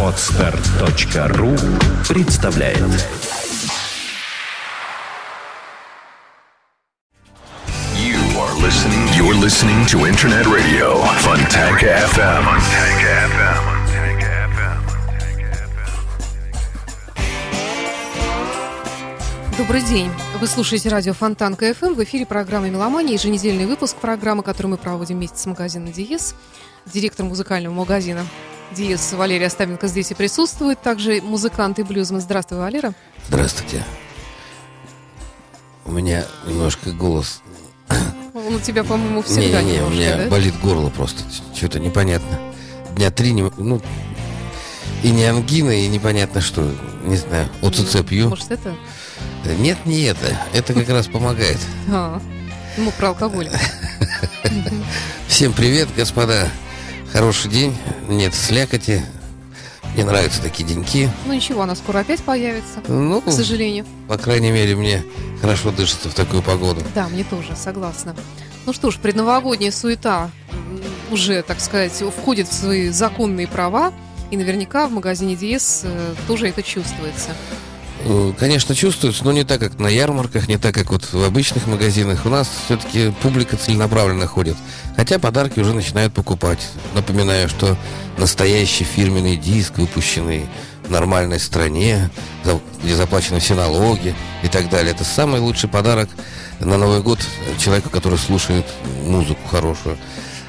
[0.00, 1.56] Отстар.ру
[2.08, 2.78] представляет
[7.96, 9.08] You are listening.
[9.16, 12.44] You're listening to Internet Radio Fontanka FM.
[12.44, 13.74] Fontanka FM.
[19.58, 20.10] Добрый день.
[20.40, 21.94] Вы слушаете радио Фонтан КФМ.
[21.94, 26.36] В эфире программы «Меломания» еженедельный выпуск программы, который мы проводим вместе с магазином «Диез».
[26.92, 28.26] Директор музыкального магазина
[28.72, 30.80] «Диез» Валерия Оставенко здесь и присутствует.
[30.82, 32.20] Также музыкант и блюзмен.
[32.20, 32.92] Здравствуй, Валера.
[33.26, 33.82] Здравствуйте.
[35.84, 37.40] У меня немножко голос...
[38.34, 40.28] Он у тебя, по-моему, всегда Не, не, у немножко, меня да?
[40.28, 41.22] болит горло просто.
[41.54, 42.38] Что-то непонятно.
[42.96, 43.80] Дня три, не, ну,
[45.04, 46.68] и не ангина, и непонятно что.
[47.04, 48.30] Не знаю, ОЦЦ пью.
[48.30, 48.74] Может, это?
[49.58, 50.36] Нет, не это.
[50.52, 51.58] Это как раз помогает.
[51.90, 52.20] А,
[52.76, 53.48] ну, про алкоголь.
[55.28, 56.48] Всем привет, господа.
[57.14, 57.76] Хороший день.
[58.08, 59.00] Нет слякоти.
[59.94, 61.08] Мне нравятся такие деньки.
[61.26, 63.86] Ну, ничего, она скоро опять появится, Ну, к сожалению.
[64.08, 65.04] по крайней мере, мне
[65.40, 66.82] хорошо дышится в такую погоду.
[66.92, 68.16] Да, мне тоже, согласна.
[68.66, 70.32] Ну что ж, предновогодняя суета
[71.12, 73.92] уже, так сказать, входит в свои законные права,
[74.32, 77.30] и наверняка в магазине Диес э, тоже это чувствуется.
[78.04, 81.68] Э, Конечно, чувствуется, но не так, как на ярмарках, не так, как вот в обычных
[81.68, 82.26] магазинах.
[82.26, 84.56] У нас все-таки публика целенаправленно ходит.
[84.96, 86.60] Хотя подарки уже начинают покупать.
[86.94, 87.76] Напоминаю, что
[88.16, 90.46] настоящий фирменный диск, выпущенный
[90.84, 92.10] в нормальной стране,
[92.82, 94.92] где заплачены все налоги и так далее.
[94.92, 96.08] Это самый лучший подарок
[96.60, 97.18] на Новый год
[97.58, 98.66] человеку, который слушает
[99.04, 99.96] музыку хорошую.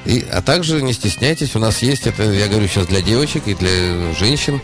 [0.04, 3.54] И, а также не стесняйтесь, у нас есть это, я говорю сейчас для девочек и
[3.54, 4.60] для женщин,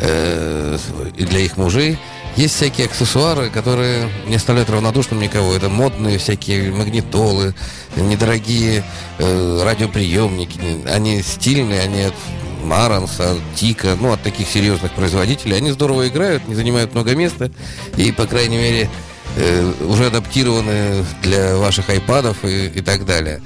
[0.00, 0.78] э,
[1.16, 1.98] и для их мужей.
[2.36, 5.54] Есть всякие аксессуары, которые не оставляют равнодушным никого.
[5.54, 7.54] Это модные всякие магнитолы,
[7.96, 8.84] недорогие
[9.18, 10.86] э, радиоприемники.
[10.86, 12.14] Они стильные, они от
[12.62, 15.56] Маранса, от Тика, ну, от таких серьезных производителей.
[15.56, 17.50] Они здорово играют, не занимают много места.
[17.96, 18.90] И, по крайней мере,
[19.36, 23.40] э, уже адаптированы для ваших айпадов и, и так далее.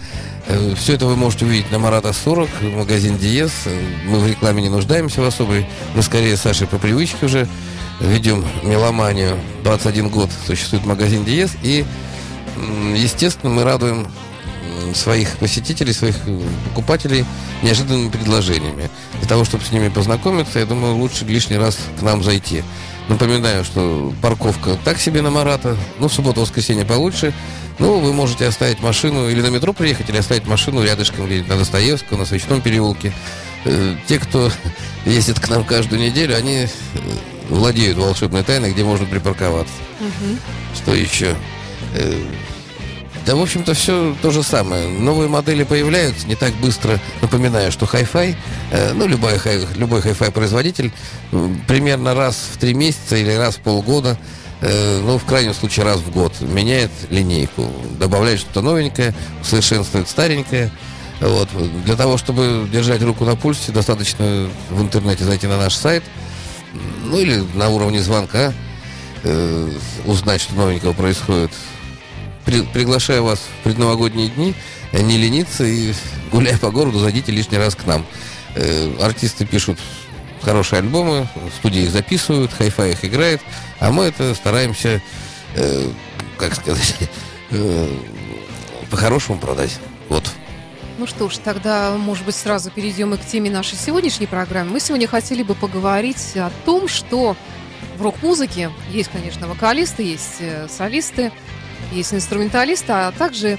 [0.74, 3.52] Все это вы можете увидеть на Марата 40, в магазин Диез.
[3.66, 5.68] Э, Мы в рекламе не нуждаемся в особой.
[5.94, 7.46] Мы скорее с Сашей по привычке уже
[8.00, 9.38] ведем меломанию.
[9.64, 11.52] 21 год существует магазин Диез.
[11.62, 11.84] И,
[12.94, 14.06] естественно, мы радуем
[14.94, 17.24] своих посетителей, своих э, покупателей
[17.62, 18.90] неожиданными предложениями.
[19.18, 22.62] Для того, чтобы с ними познакомиться, я думаю, лучше лишний раз к нам зайти.
[23.08, 27.32] Напоминаю, что парковка так себе на Марата, ну, в субботу-воскресенье получше.
[27.78, 31.56] Ну, вы можете оставить машину или на метро приехать, или оставить машину рядышком, где на
[31.56, 33.12] Достоевского, на Свечном переулке.
[33.64, 34.50] Э, Те, кто
[35.04, 36.68] ездит к нам каждую неделю, они э,
[37.50, 39.72] владеют волшебной тайной, где можно припарковаться.
[40.76, 41.34] Что еще?
[41.94, 42.14] Э,
[43.26, 44.88] Да, в общем-то, все то же самое.
[44.88, 46.98] Новые модели появляются не так быстро.
[47.20, 48.34] Напоминаю, что Hi-Fi,
[48.72, 50.90] э, ну, любой, хай- любой Hi-Fi производитель,
[51.68, 54.16] примерно раз в три месяца или раз в полгода,
[54.62, 57.70] э, ну, в крайнем случае, раз в год, меняет линейку.
[57.98, 60.70] Добавляет что-то новенькое, усовершенствует старенькое.
[61.20, 61.48] Вот.
[61.84, 66.02] Для того, чтобы держать руку на пульсе, достаточно в интернете зайти на наш сайт,
[67.04, 68.52] ну, или на уровне звонка,
[69.22, 69.72] э,
[70.04, 71.50] узнать, что новенького происходит.
[72.44, 74.54] При- приглашаю вас в предновогодние дни,
[74.92, 75.92] не лениться и,
[76.32, 78.06] гуляя по городу, зайдите лишний раз к нам.
[78.54, 79.78] Э, артисты пишут
[80.42, 83.40] хорошие альбомы, в студии их записывают, хай-фай их играет,
[83.78, 85.02] а мы это стараемся,
[85.54, 85.90] э,
[86.38, 86.96] как сказать,
[87.50, 87.96] э,
[88.90, 89.78] по-хорошему продать.
[90.08, 90.24] Вот.
[91.00, 94.72] Ну что ж, тогда, может быть, сразу перейдем и к теме нашей сегодняшней программы.
[94.72, 97.38] Мы сегодня хотели бы поговорить о том, что
[97.96, 101.32] в рок-музыке есть, конечно, вокалисты, есть э, солисты,
[101.90, 103.58] есть инструменталисты, а также,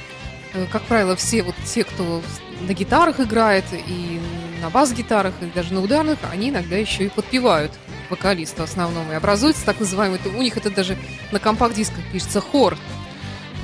[0.53, 2.21] э, как правило, все вот те, кто
[2.67, 4.21] на гитарах играет и
[4.61, 7.71] на бас-гитарах, и даже на ударных, они иногда еще и подпевают
[8.11, 9.13] вокалисту основному.
[9.13, 10.95] И образуется так называемый, у них это даже
[11.31, 12.77] на компакт-дисках пишется хор.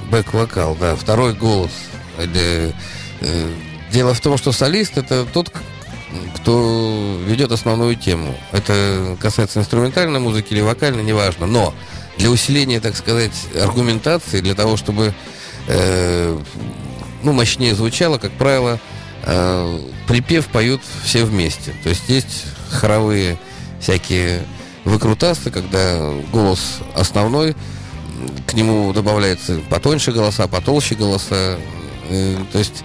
[0.09, 1.73] Бэк-вокал, да, второй голос.
[2.17, 2.73] Или,
[3.21, 3.53] э,
[3.91, 5.51] дело в том, что солист это тот,
[6.35, 8.35] кто ведет основную тему.
[8.51, 11.45] Это касается инструментальной музыки или вокальной, неважно.
[11.45, 11.73] Но
[12.17, 15.13] для усиления, так сказать, аргументации, для того, чтобы
[15.67, 16.39] э,
[17.23, 18.79] ну, мощнее звучало, как правило,
[19.23, 21.73] э, припев поют все вместе.
[21.83, 23.37] То есть есть хоровые
[23.79, 24.43] всякие
[24.85, 27.55] выкрутасы, когда голос основной,
[28.47, 31.59] к нему добавляется потоньше голоса, потолще голоса.
[32.09, 32.83] Э, То есть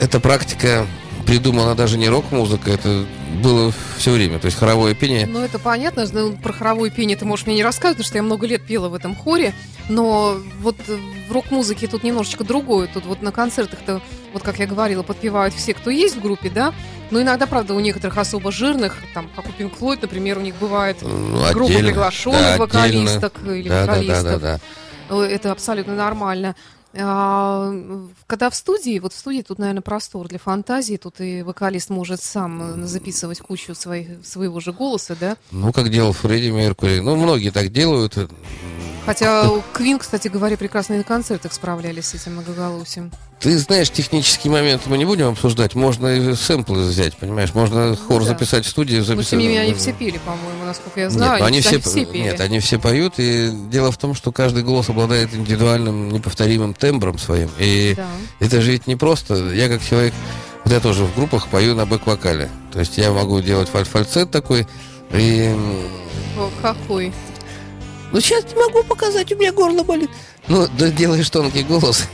[0.00, 0.86] эта практика
[1.26, 3.04] придумана даже не рок-музыка, это
[3.42, 4.38] было все время.
[4.38, 5.26] То есть хоровое пение.
[5.26, 6.06] Ну, это понятно.
[6.12, 8.88] Ну, Про хоровое пение ты можешь мне не рассказывать, потому что я много лет пела
[8.88, 9.52] в этом хоре.
[9.88, 12.88] Но вот в рок-музыке тут немножечко другое.
[12.92, 14.00] Тут вот на концертах-то,
[14.32, 16.72] вот как я говорила, подпевают все, кто есть в группе, да?
[17.10, 20.54] Но иногда, правда, у некоторых особо жирных, там, как у Pink Floyd, например, у них
[20.56, 21.88] бывает Ну, группа отдельно.
[21.88, 24.24] приглашенных Да, вокалисток или Да, да, да, вокалистов.
[24.24, 24.60] да, да.
[25.08, 26.56] Э, Это абсолютно нормально.
[26.98, 27.72] А,
[28.26, 32.22] когда в студии, вот в студии тут, наверное, простор для фантазии, тут и вокалист может
[32.22, 35.36] сам э, записывать кучу своих, своего же голоса, да?
[35.50, 37.00] Ну, как делал Фредди Меркури.
[37.00, 38.16] Ну, многие так делают.
[39.06, 43.12] Хотя Квин, кстати говоря, прекрасно и на концертах справлялись с этим многоголосием.
[43.38, 45.74] Ты знаешь, технический момент мы не будем обсуждать.
[45.76, 47.54] Можно и сэмплы взять, понимаешь?
[47.54, 48.28] Можно хор да.
[48.28, 48.96] записать в студии.
[48.96, 49.30] Но Записать...
[49.30, 51.32] тем не менее они все пели, по-моему, насколько я знаю.
[51.32, 52.22] Нет, ну, они, все, пели.
[52.22, 57.18] нет, они все поют, и дело в том, что каждый голос обладает индивидуальным, неповторимым тембром
[57.18, 57.50] своим.
[57.58, 58.06] И Да.
[58.40, 59.34] это же ведь не просто.
[59.52, 60.14] Я как человек,
[60.64, 62.50] вот я тоже в группах пою на бэк-вокале.
[62.72, 64.66] То есть я могу делать фаль- фальцет такой,
[65.12, 65.54] и...
[66.36, 67.12] О, какой?
[68.16, 70.08] Ну, сейчас не могу показать, у меня горло болит.
[70.48, 72.04] Ну, да, делаешь тонкий голос.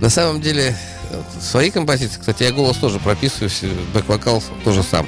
[0.00, 0.74] На самом деле,
[1.10, 5.06] вот, свои композиции, кстати, я голос тоже прописываю, все, бэк-вокал тоже сам,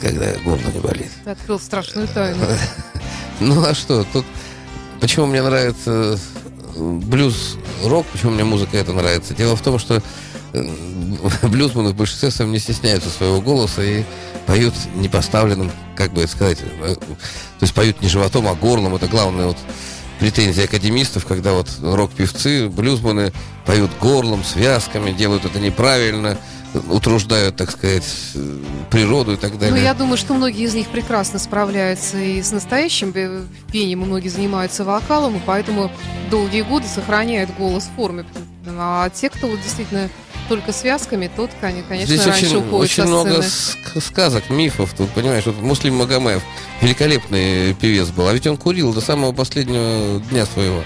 [0.00, 1.12] когда горло не болит.
[1.22, 2.44] Ты открыл страшную тайну.
[3.38, 4.24] Ну а что, тут
[5.00, 6.18] почему мне нравится
[6.74, 9.34] э, блюз рок, почему мне музыка это нравится?
[9.34, 10.02] Дело в том, что
[10.52, 10.64] э,
[11.42, 14.02] блюзманы в большинстве своем не стесняются своего голоса и
[14.46, 16.96] поют непоставленным, как бы это сказать, э,
[17.58, 18.94] то есть поют не животом, а горлом.
[18.94, 19.56] Это главная вот
[20.18, 23.32] претензия академистов, когда вот рок-певцы, блюзманы
[23.64, 26.38] поют горлом, связками, делают это неправильно,
[26.90, 28.04] утруждают, так сказать,
[28.90, 29.76] природу и так далее.
[29.76, 33.42] Ну, я думаю, что многие из них прекрасно справляются и с настоящим пе-
[33.72, 35.90] пением, и многие занимаются вокалом, и поэтому
[36.30, 38.24] долгие годы сохраняют голос в форме.
[38.66, 40.10] А те, кто вот действительно
[40.48, 43.80] только связками, тот, коне- конечно, Здесь раньше очень, уходит очень много сцены.
[43.94, 44.94] ск- сказок, мифов.
[44.96, 46.42] Тут, понимаешь, вот Муслим Магомаев
[46.80, 50.82] великолепный певец был, а ведь он курил до самого последнего дня своего.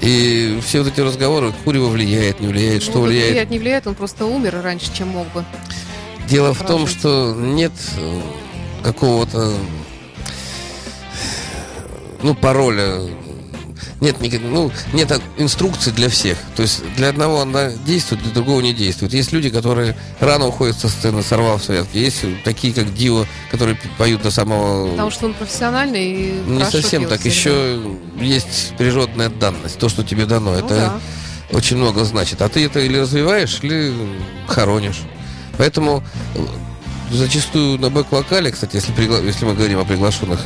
[0.00, 3.30] И все вот эти разговоры, курево влияет, не влияет, что Ну, влияет.
[3.30, 5.44] влияет, не влияет, он просто умер раньше, чем мог бы.
[6.28, 8.20] Дело в том, что нет э,
[8.84, 9.54] какого-то
[12.22, 13.00] ну, пароля,
[14.00, 16.38] нет, никак- ну, нет инструкции для всех.
[16.56, 19.12] То есть для одного она действует, для другого не действует.
[19.12, 21.96] Есть люди, которые рано уходят со сцены, сорвав связки.
[21.96, 24.90] Есть такие, как Дио, которые поют до самого...
[24.90, 27.20] Потому что он профессиональный и не совсем пел так.
[27.20, 27.34] всегда.
[27.34, 27.80] Еще
[28.20, 30.52] есть природная данность, то, что тебе дано.
[30.52, 31.00] Ну это да.
[31.50, 32.40] очень много значит.
[32.42, 33.92] А ты это или развиваешь, или
[34.46, 35.00] хоронишь.
[35.56, 36.04] Поэтому
[36.36, 36.38] э,
[37.12, 40.40] зачастую на бэк-вокале, кстати, если, пригла- если мы говорим о приглашенных,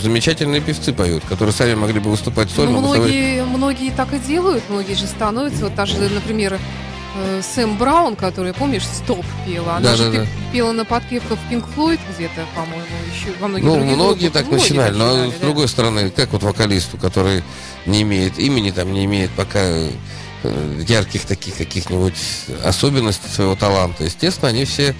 [0.00, 2.80] замечательные певцы поют, которые сами могли бы выступать сольно.
[2.80, 5.64] Ну, многие, многие так и делают, многие же становятся.
[5.64, 6.58] Вот та же, например,
[7.16, 9.76] э, Сэм Браун, которая, помнишь, «Стоп» пела.
[9.76, 10.26] Она Да, же да, да.
[10.52, 12.84] пела на подпевках Pink Floyd где-то, по-моему,
[13.14, 14.32] еще во многих Ну, других многие группах.
[14.42, 15.40] так Многие начинали, но начинали, с да.
[15.46, 17.42] другой стороны, как вот вокалисту, который
[17.86, 19.90] не имеет имени, там не имеет пока э,
[20.88, 22.14] ярких таких каких-нибудь
[22.64, 24.94] особенностей своего таланта, естественно, они все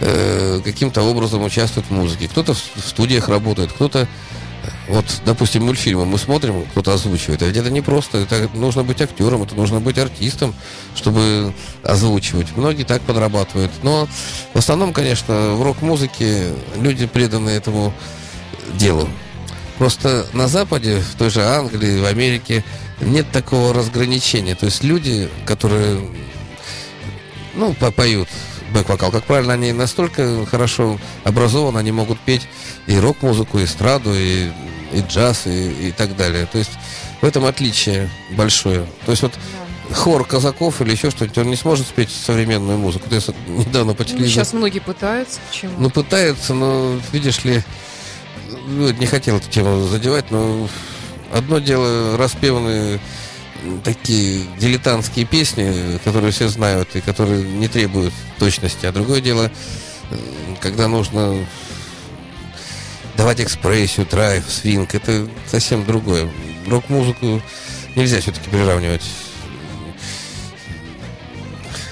[0.00, 2.28] э, каким-то образом участвуют в музыке.
[2.28, 4.06] Кто-то в, в студиях работает, кто-то э,
[4.88, 7.42] вот, допустим, мультфильмы мы смотрим, кто-то озвучивает.
[7.42, 8.18] А ведь это не просто.
[8.18, 10.54] Это нужно быть актером, это нужно быть артистом,
[10.94, 12.56] чтобы озвучивать.
[12.56, 13.72] Многие так подрабатывают.
[13.82, 14.08] Но
[14.54, 17.92] в основном, конечно, в рок-музыке люди преданы этому
[18.74, 19.08] делу.
[19.78, 22.64] Просто на Западе, в той же Англии, в Америке
[23.00, 24.54] нет такого разграничения.
[24.54, 26.00] То есть люди, которые
[27.54, 28.28] ну, по- поют
[28.72, 32.48] бэк-вокал, как правильно, они настолько хорошо образованы, они могут петь
[32.86, 34.48] и рок-музыку, и эстраду, и,
[34.92, 36.46] и джаз, и, и так далее.
[36.46, 36.72] То есть
[37.20, 38.86] в этом отличие большое.
[39.04, 39.32] То есть вот
[39.92, 43.08] хор казаков или еще что-нибудь, он не сможет спеть современную музыку.
[43.10, 44.30] С- недавно по Ну, телевизору...
[44.30, 45.38] сейчас многие пытаются.
[45.50, 45.72] Почему?
[45.78, 47.62] Ну, пытаются, но, видишь ли,
[48.66, 50.68] ну, не хотел эту тему задевать, но
[51.32, 53.00] одно дело распеванные
[53.84, 59.50] такие дилетантские песни, которые все знают и которые не требуют точности, а другое дело,
[60.60, 61.46] когда нужно
[63.16, 66.30] давать экспрессию, драйв, свинг, это совсем другое.
[66.66, 67.42] Рок-музыку
[67.94, 69.04] нельзя все-таки приравнивать,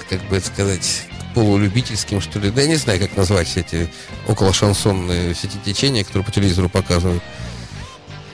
[0.09, 1.03] как бы это сказать,
[1.33, 2.49] полулюбительским, что ли.
[2.49, 3.89] Да я не знаю, как назвать все эти
[4.27, 7.23] около шансонные все эти течения, которые по телевизору показывают.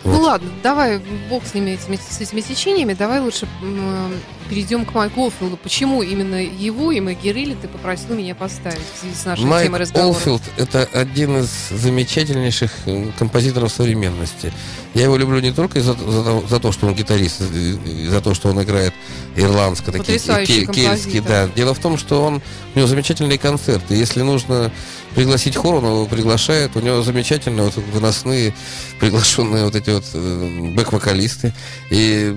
[0.04, 0.22] Ну Вот.
[0.24, 4.14] ладно, давай, бог с ними, этими, с этими течениями, давай лучше м,
[4.50, 5.58] перейдем к Майку Олфилду.
[5.58, 9.66] Почему именно его и Мэгги Рилли ты попросил меня поставить в связи с нашей Майк
[9.68, 10.08] темой разговора?
[10.16, 14.52] Олфилд– это один из замечательнейших э, композиторов современности.
[14.94, 18.50] Я его люблю не только за, за, за то, что он гитарист, за то, что
[18.50, 18.94] он играет
[19.38, 21.48] ирландско, такие Потрясающий ке- кельтские, да.
[21.56, 22.42] Дело в том, что он,
[22.76, 23.96] у него замечательные концерты.
[23.96, 24.70] Если нужно
[25.16, 26.76] пригласить хор, он его приглашает.
[26.76, 28.54] У него замечательные вот выносные
[29.00, 31.54] приглашенные вот эти вот э, бэк-вокалисты.
[31.90, 32.36] И,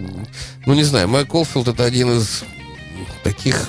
[0.64, 2.44] ну, не знаю, Майк Олфилд это один из
[3.24, 3.68] таких...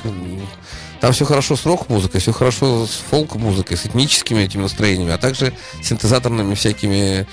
[1.06, 5.54] Там все хорошо с рок-музыкой, все хорошо с фолк-музыкой, с этническими этими настроениями, а также
[5.84, 7.28] синтезаторными всякими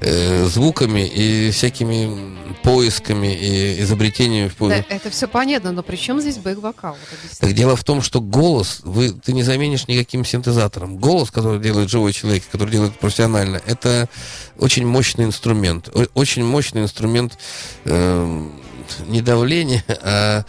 [0.00, 4.50] э, звуками и всякими поисками и изобретениями.
[4.58, 6.92] в Да, это все понятно, но при чем здесь бэк-вокал?
[6.92, 7.38] Вот.
[7.38, 10.96] Так дело в том, что голос вы, ты не заменишь никаким синтезатором.
[10.96, 14.08] Голос, который делает живой человек, который делает профессионально, это
[14.56, 15.90] очень мощный инструмент.
[16.14, 17.36] Очень мощный инструмент
[17.84, 18.58] эм,
[19.06, 20.46] не давления, а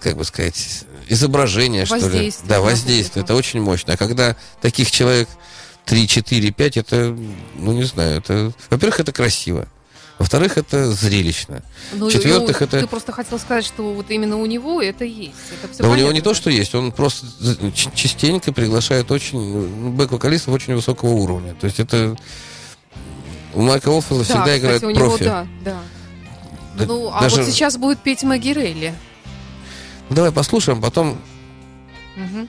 [0.00, 2.32] как бы сказать, изображения, что ли.
[2.44, 3.24] Да, воздействие.
[3.24, 3.94] Это очень мощно.
[3.94, 5.28] А когда таких человек
[5.84, 7.16] 3, 4, 5, это,
[7.56, 8.52] ну не знаю, это.
[8.70, 9.66] Во-первых, это красиво.
[10.18, 11.62] Во-вторых, это зрелищно.
[11.94, 15.32] Ну, В-четвертых, ну, это- Ты просто хотел сказать, что вот именно у него это есть.
[15.62, 17.26] Это Да у него понятно, не то, что есть, он просто
[17.94, 21.54] частенько приглашает очень ну, бэк-вокалистов очень высокого уровня.
[21.54, 22.16] То есть это
[23.54, 25.24] у Майка Олфилда Да, всегда кстати, играет у него, профи.
[25.24, 25.78] да, да.
[26.76, 28.90] Да ну, а даже- вот сейчас будет петь Магирелли.
[28.90, 29.09] Ну,
[30.10, 31.16] Давай послушаем, потом
[32.16, 32.48] Мгм.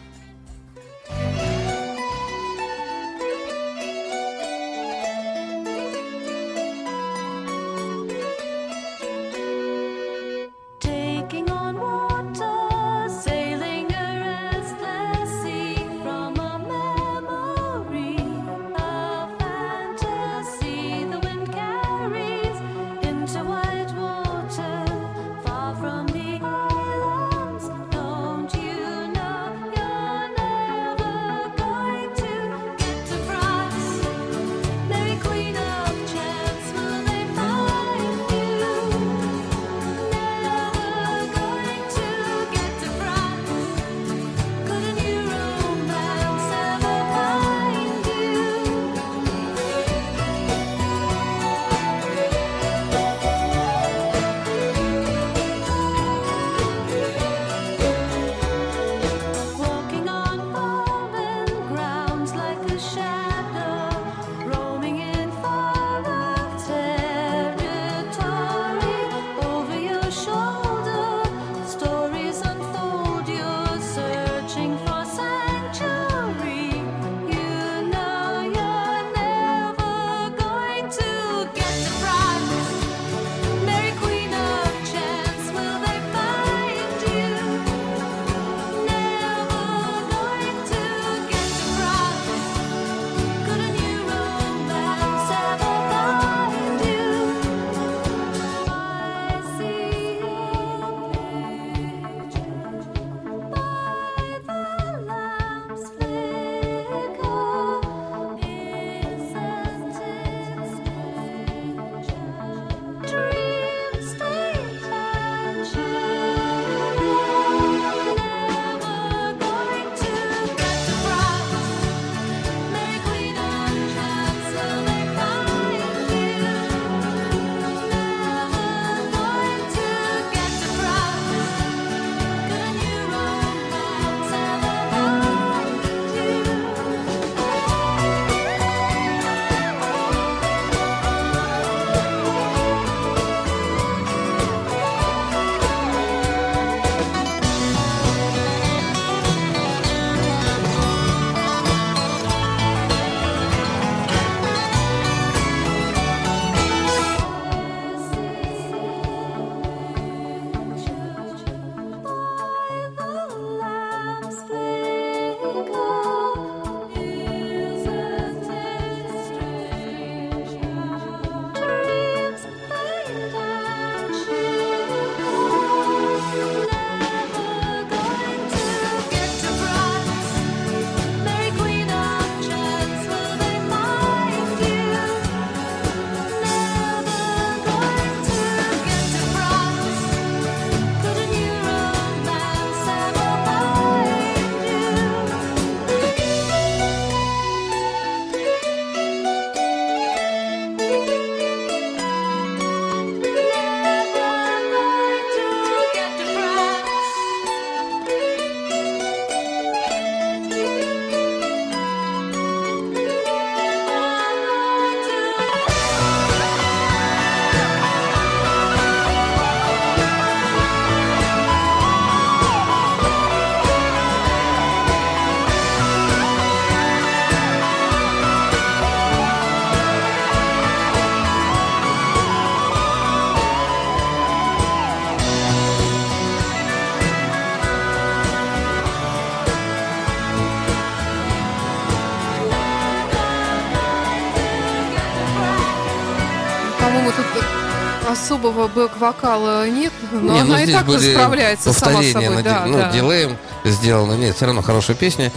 [248.21, 252.29] Особого бэк-вокала нет, но Не, ну, она и здесь так были справляется сама собой.
[252.29, 252.91] на Да, ну, да.
[252.91, 254.13] дилеем сделано.
[254.13, 255.31] Нет, все равно хорошая песня.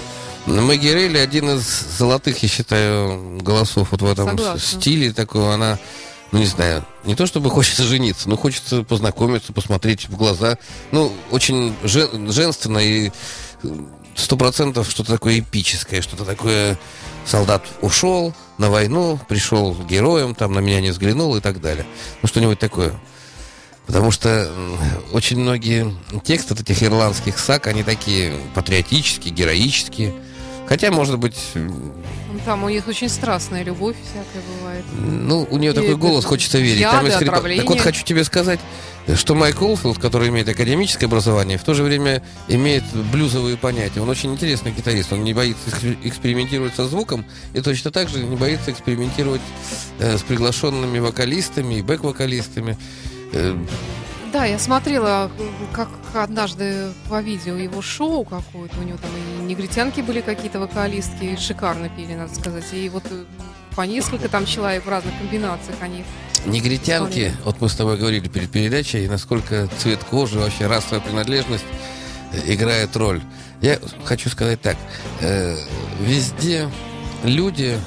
[0.47, 1.63] Мэгги Рейли один из
[1.99, 4.61] золотых, я считаю, голосов вот в этом Согласна.
[4.61, 5.55] стиле такой.
[5.55, 5.79] Она,
[6.33, 10.59] ну не знаю, не то чтобы хочется жениться, но хочется познакомиться, посмотреть в глаза.
[10.93, 13.11] Ну, очень жен- женственно и
[14.15, 16.79] сто процентов что-то такое эпическое, что-то такое.
[17.27, 21.87] Солдат ушел на войну, пришел героем, там на меня не взглянул и так далее.
[22.23, 22.93] Ну, что-нибудь такое.
[23.87, 24.51] Потому что
[25.13, 30.15] очень многие тексты вот этих ирландских саг, они такие патриотические, героические.
[30.67, 31.37] Хотя, может быть,
[32.45, 34.85] Там у них очень страстная любовь всякая бывает.
[34.99, 36.81] ну, у нее И такой голос, хочется верить.
[36.81, 37.63] яды, есть хрипа- отравления.
[37.63, 38.61] Так вот, хочу тебе сказать,
[39.17, 44.01] что Майк Олфилд, который имеет академическое образование, в то же время имеет блюзовые понятия.
[44.01, 45.13] Он очень интересный гитарист.
[45.13, 47.25] Он не боится экс- экспериментировать со звуком
[47.55, 49.41] и точно так же не боится экспериментировать
[49.99, 52.77] э, с приглашенными вокалистами и бэк-вокалистами.
[53.33, 53.57] Э,
[54.35, 55.31] Да, я смотрела,
[55.73, 58.81] как однажды по видео его шоу какое-то.
[58.81, 62.65] У него там и негритянки были какие-то вокалистки, и шикарно пели, надо сказать.
[62.73, 63.25] И вот э,
[63.77, 66.03] по несколько там человек в разных комбинациях они.
[66.47, 67.35] Негритянки, История.
[67.45, 71.65] вот мы с тобой говорили перед передачей, насколько цвет кожи, вообще расовая принадлежность
[72.33, 73.23] э, играет роль.
[73.61, 74.77] Я хочу сказать так.
[75.21, 75.57] э,
[76.01, 76.69] везде
[77.23, 77.79] люди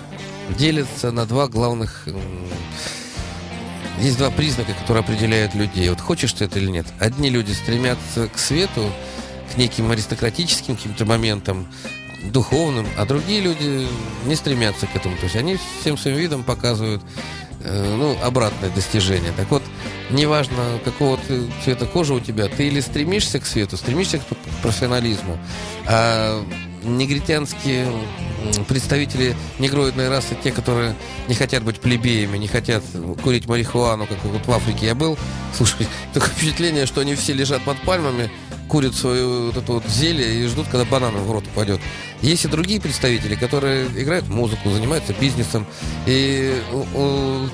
[0.58, 2.08] делятся на два главных...
[4.00, 5.90] Есть два признака, которые определяют людей.
[5.90, 6.86] Вот хочешь ты это или нет.
[7.00, 8.92] Одни люди стремятся к свету,
[9.54, 11.68] к неким аристократическим каким-то моментам,
[12.24, 13.88] духовным, а другие люди
[14.26, 15.16] не стремятся к этому.
[15.18, 17.02] То есть они всем своим видом показывают
[17.64, 19.32] э, ну, обратное достижение.
[19.36, 19.64] Так вот,
[20.10, 21.20] неважно, какого
[21.64, 24.24] цвета кожи у тебя, ты или стремишься к свету, стремишься к
[24.62, 25.38] профессионализму,
[25.86, 26.46] а
[26.88, 27.88] негритянские
[28.68, 30.96] представители негроидной расы, те, которые
[31.28, 32.84] не хотят быть плебеями, не хотят
[33.24, 35.18] курить марихуану, как вот в Африке я был,
[35.56, 38.32] слушай, такое впечатление, что они все лежат под пальмами,
[38.68, 41.80] курят свою вот эту вот зелье и ждут, когда банан в рот упадет.
[42.22, 45.66] Есть и другие представители, которые играют музыку, занимаются бизнесом.
[46.06, 47.50] И у, у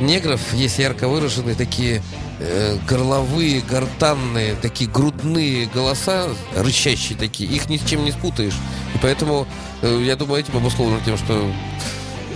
[0.00, 2.02] негров есть ярко выраженные такие
[2.40, 7.50] э, горловые, гортанные, такие грудные голоса, рычащие такие.
[7.50, 8.56] Их ни с чем не спутаешь.
[8.94, 9.46] И поэтому,
[9.82, 11.50] э, я думаю, этим обусловлено тем, что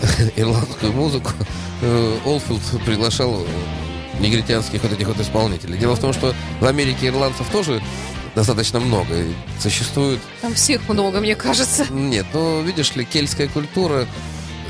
[0.37, 1.31] ирландскую музыку
[1.83, 3.45] э, Олфилд приглашал
[4.21, 5.79] негритянских вот этих вот исполнителей.
[5.79, 7.83] Дело в том, что в Америке ирландцев тоже
[8.35, 9.15] достаточно много.
[9.15, 11.87] И существует Там всех много, мне кажется.
[11.91, 14.07] нет, ну, видишь ли, кельтская культура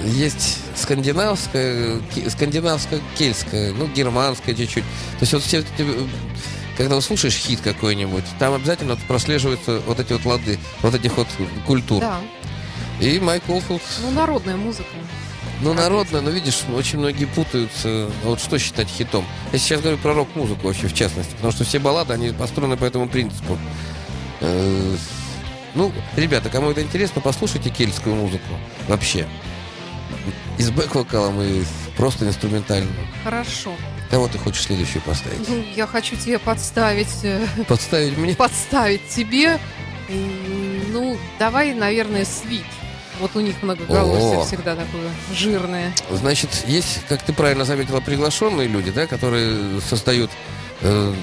[0.04, 4.84] есть скандинавская, ке- скандинавско-кельтская, ну, германская чуть-чуть.
[4.84, 5.64] То есть вот все
[6.76, 11.28] когда вы слушаешь хит какой-нибудь, там обязательно прослеживаются вот эти вот лады, вот этих вот
[11.66, 12.00] культур.
[12.00, 12.18] Да.
[13.00, 14.88] И Майк Олфилд, Ну, народная музыка.
[15.62, 18.10] Ну, народная, но видишь, очень многие путаются.
[18.24, 19.24] Вот что считать хитом?
[19.52, 22.84] Я сейчас говорю про рок-музыку вообще, в частности, потому что все баллады, они построены по
[22.84, 23.58] этому принципу.
[24.40, 24.96] Э,
[25.74, 28.44] Ну, ребята, кому это интересно, послушайте кельтскую музыку
[28.88, 29.26] вообще.
[30.58, 31.64] И с бэк-вокалом, и
[31.96, 32.94] просто инструментальную.
[33.24, 33.72] Хорошо.
[34.10, 35.48] Кого ты хочешь следующую поставить?
[35.48, 38.34] Ну, я хочу тебе подставить, э, Подставить мне?
[38.34, 39.58] подставить тебе.
[40.10, 42.66] Ну, давай, наверное, свит.
[43.20, 44.44] Вот у них многоголосие О.
[44.44, 45.92] всегда такое жирное.
[46.10, 50.30] Значит, есть, как ты правильно заметила, приглашенные люди, да, которые создают
[50.80, 51.14] э,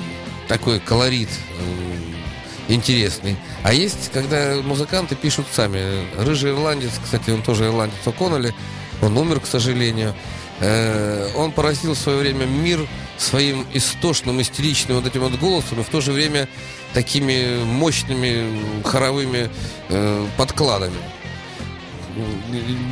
[0.48, 3.38] такой колорит э, интересный.
[3.64, 6.06] А есть, когда музыканты пишут сами.
[6.18, 8.54] Рыжий ирландец, кстати, он тоже ирландец О'Коннелли,
[9.02, 10.16] он умер, к сожалению.
[10.60, 12.86] Э, он поразил в свое время мир
[13.18, 16.48] своим истошным, истеричным вот этим вот голосом и в то же время
[16.94, 19.50] такими мощными хоровыми
[19.90, 20.98] э, подкладами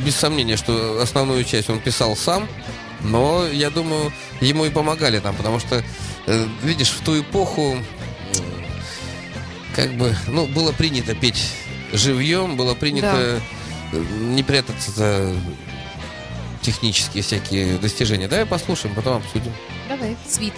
[0.04, 2.48] без сомнения, что основную часть он писал сам,
[3.00, 5.84] но я думаю, ему и помогали там, потому что,
[6.26, 7.78] э, видишь, в ту эпоху
[9.74, 11.52] как бы, ну, было принято петь
[11.92, 13.40] живьем, было принято
[13.92, 15.34] э, не прятаться за
[16.62, 18.28] технические всякие достижения.
[18.28, 19.52] Давай послушаем, потом обсудим.
[19.88, 20.54] Давай, свит.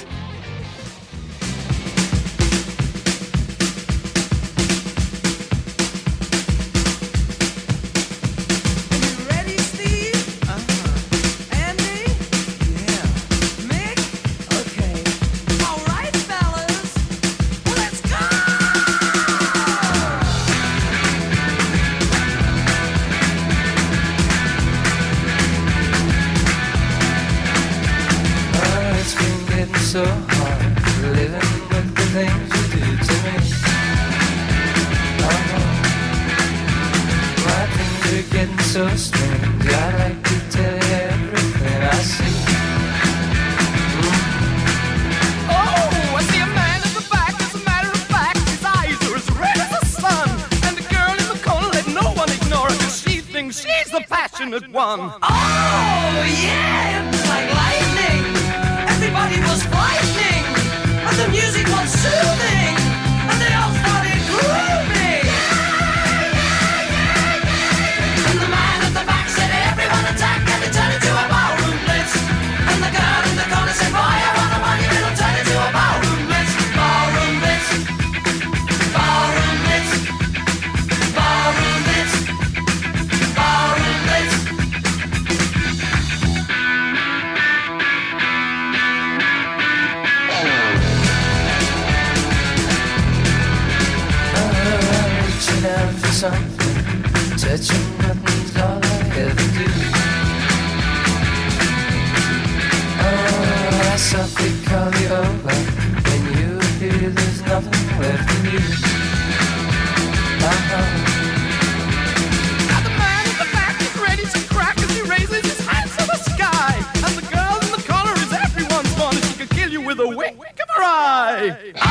[121.40, 121.89] Hey.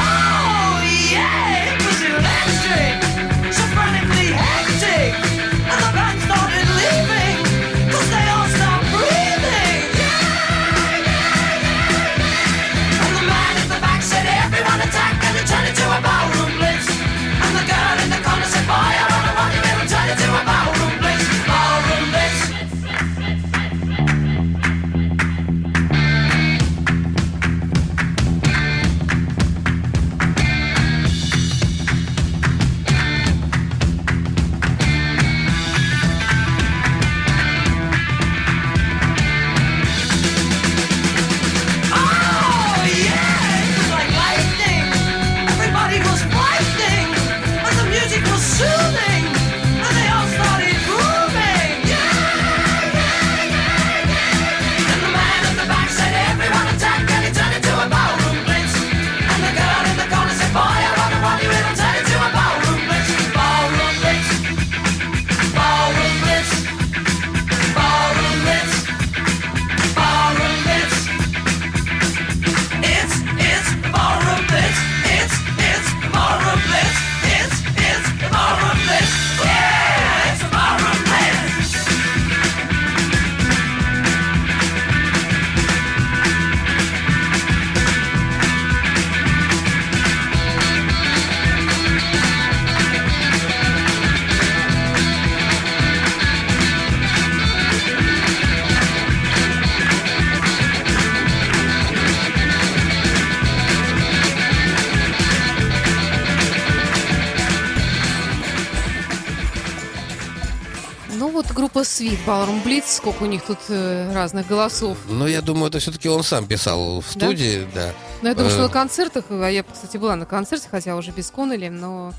[111.69, 114.97] Группа Свит, Ballroom Blitz, сколько у них тут э, разных голосов.
[115.07, 117.27] Но я думаю, это все-таки он сам писал в Да?
[117.27, 117.93] студии, да.
[118.21, 121.11] Но я думаю, что Э, на концертах, а я, кстати, была на концерте, хотя уже
[121.11, 122.13] без Коннелли, но...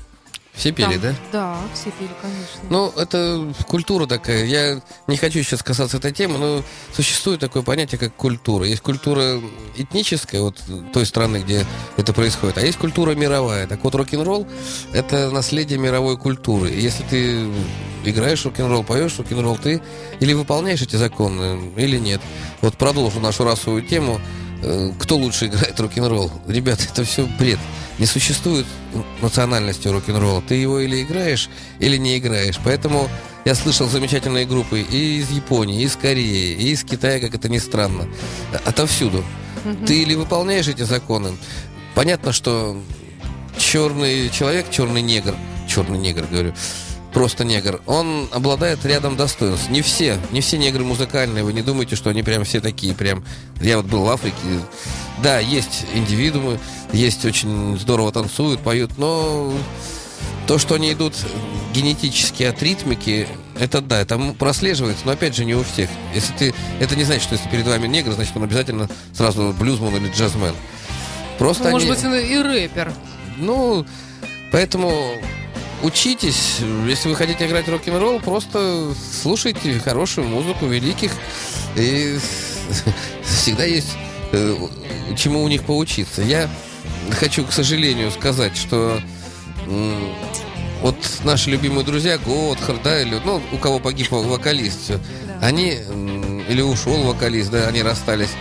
[0.53, 1.15] Все пели, там- да?
[1.31, 2.61] Да, все пели, конечно.
[2.69, 4.45] Ну, это культура такая.
[4.45, 8.65] Я не хочу сейчас касаться этой темы, но существует такое понятие, как культура.
[8.65, 9.41] Есть культура
[9.75, 10.61] этническая, вот
[10.93, 11.65] той страны, где
[11.97, 13.65] это происходит, а есть культура мировая.
[13.65, 14.47] Так вот, рок-н-ролл—
[14.93, 16.69] это наследие мировой культуры.
[16.69, 17.47] И если ты
[18.03, 19.81] играешь рок-н-ролл, поешь рок-н-ролл, ты
[20.19, 22.21] или выполняешь эти законы, или нет.
[22.61, 24.19] Вот продолжу нашу расовую тему.
[24.61, 26.31] Э, Кто лучше играет рок-н-ролл?
[26.47, 27.59] Ребята, это все бред.
[27.99, 28.65] Не существует
[29.21, 30.41] национальности рок-н-ролла.
[30.41, 32.59] Ты его или играешь, или не играешь.
[32.63, 33.09] Поэтому
[33.45, 37.49] я слышал замечательные группы и из Японии, и из Кореи, и из Китая, как это
[37.49, 38.07] ни странно.
[38.65, 39.23] Отовсюду.
[39.85, 41.33] Ты или выполняешь эти законы.
[41.93, 42.81] Понятно, что
[43.57, 45.35] черный человек, черный негр,
[45.67, 46.53] черный негр, говорю,
[47.13, 49.69] просто негр, он обладает рядом достоинств.
[49.69, 53.23] Не все, не все негры музыкальные, вы не думайте, что они прям все такие, прям...
[53.59, 54.35] Я вот был в Африке,
[55.21, 56.59] да, есть индивидуумы,
[56.93, 59.53] есть очень здорово танцуют, поют, но
[60.47, 61.13] то, что они идут
[61.73, 63.27] генетически от ритмики,
[63.59, 65.89] это да, это прослеживается, но опять же не у всех.
[66.15, 69.95] Если ты, это не значит, что если перед вами негр, значит он обязательно сразу блюзман
[69.97, 70.55] или джазмен.
[71.37, 72.93] Просто Ну, Может они- быть, он и рэпер.
[73.37, 73.85] ну,
[74.51, 74.91] поэтому
[75.83, 76.57] учитесь.
[76.87, 81.11] Если вы хотите играть рок-н-ролл, просто слушайте хорошую музыку великих.
[81.75, 82.17] И
[83.23, 83.95] всегда есть
[84.31, 84.55] э,
[85.17, 86.21] чему у них поучиться.
[86.21, 86.49] Я
[87.11, 88.99] хочу, к сожалению, сказать, что
[90.81, 94.93] вот наши любимые друзья, Готхард, да, или, ну, у кого погиб вокалист,
[95.41, 95.77] они,
[96.49, 98.31] или ушел вокалист, да, они расстались.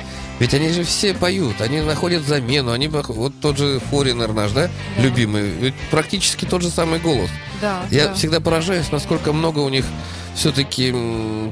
[0.40, 4.70] Ведь они же все поют, они находят замену, они вот тот же Форинер наш, да,
[4.96, 5.02] Да.
[5.02, 7.28] любимый, ведь практически тот же самый голос.
[7.60, 8.14] Да, Я да.
[8.14, 9.84] всегда поражаюсь, насколько много у них
[10.34, 10.94] все-таки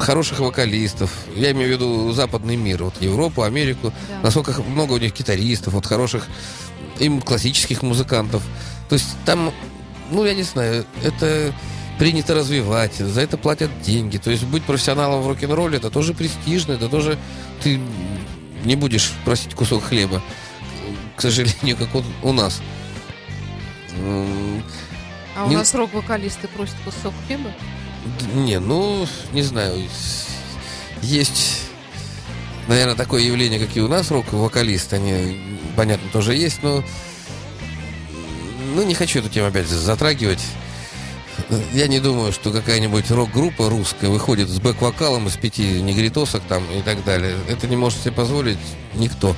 [0.01, 1.13] хороших вокалистов.
[1.37, 3.93] Я имею в виду западный мир, вот Европу, Америку.
[4.09, 4.21] Да.
[4.23, 6.27] Насколько много у них гитаристов, вот хороших
[6.99, 8.43] им классических музыкантов.
[8.89, 9.53] То есть там,
[10.11, 11.53] ну, я не знаю, это
[11.99, 14.17] принято развивать, за это платят деньги.
[14.17, 17.19] То есть быть профессионалом в рок-н-ролле это тоже престижно, это тоже
[17.63, 17.79] ты
[18.65, 20.23] не будешь просить кусок хлеба,
[21.17, 22.61] к сожалению, как вот у нас.
[25.37, 27.53] А у Не- нас рок-вокалисты просят кусок хлеба?
[28.35, 29.83] Не, ну, не знаю.
[31.03, 31.63] Есть,
[32.67, 34.97] наверное, такое явление, как и у нас, рок-вокалисты.
[34.97, 36.83] Они, понятно, тоже есть, но...
[38.75, 40.45] Ну, не хочу эту тему опять затрагивать.
[41.73, 46.83] Я не думаю, что какая-нибудь рок-группа русская выходит с бэк-вокалом из пяти негритосок там и
[46.83, 47.37] так далее.
[47.49, 48.59] Это не может себе позволить
[48.95, 49.35] никто.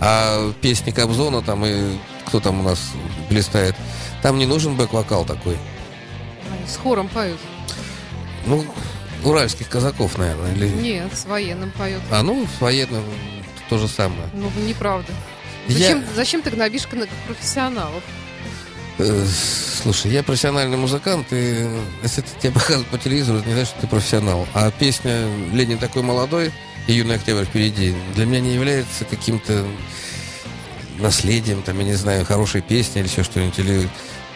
[0.00, 2.80] А песни Кобзона там и кто там у нас
[3.30, 3.74] блистает,
[4.22, 5.56] там не нужен бэк-вокал такой.
[6.68, 7.38] С хором поют.
[8.46, 8.64] Ну,
[9.22, 10.52] уральских казаков, наверное.
[10.54, 10.68] Или...
[10.68, 12.02] Нет, с военным поют.
[12.10, 13.04] А ну, с военным
[13.70, 14.28] то же самое.
[14.34, 15.12] Ну, неправда.
[15.68, 16.86] Я- Зачем, зачем ты гнобишь
[17.26, 18.02] профессионалов?
[18.98, 19.26] Э,
[19.82, 21.66] слушай, я профессиональный музыкант, и
[22.02, 24.46] если ты тебя показывают по телевизору, это не значит, что ты профессионал.
[24.54, 26.52] А песня «Ленин такой молодой»
[26.86, 29.64] и «Юный октябрь впереди» для меня не является каким-то
[30.98, 33.58] наследием, там, я не знаю, хорошей песни или еще что-нибудь.
[33.58, 33.88] Или...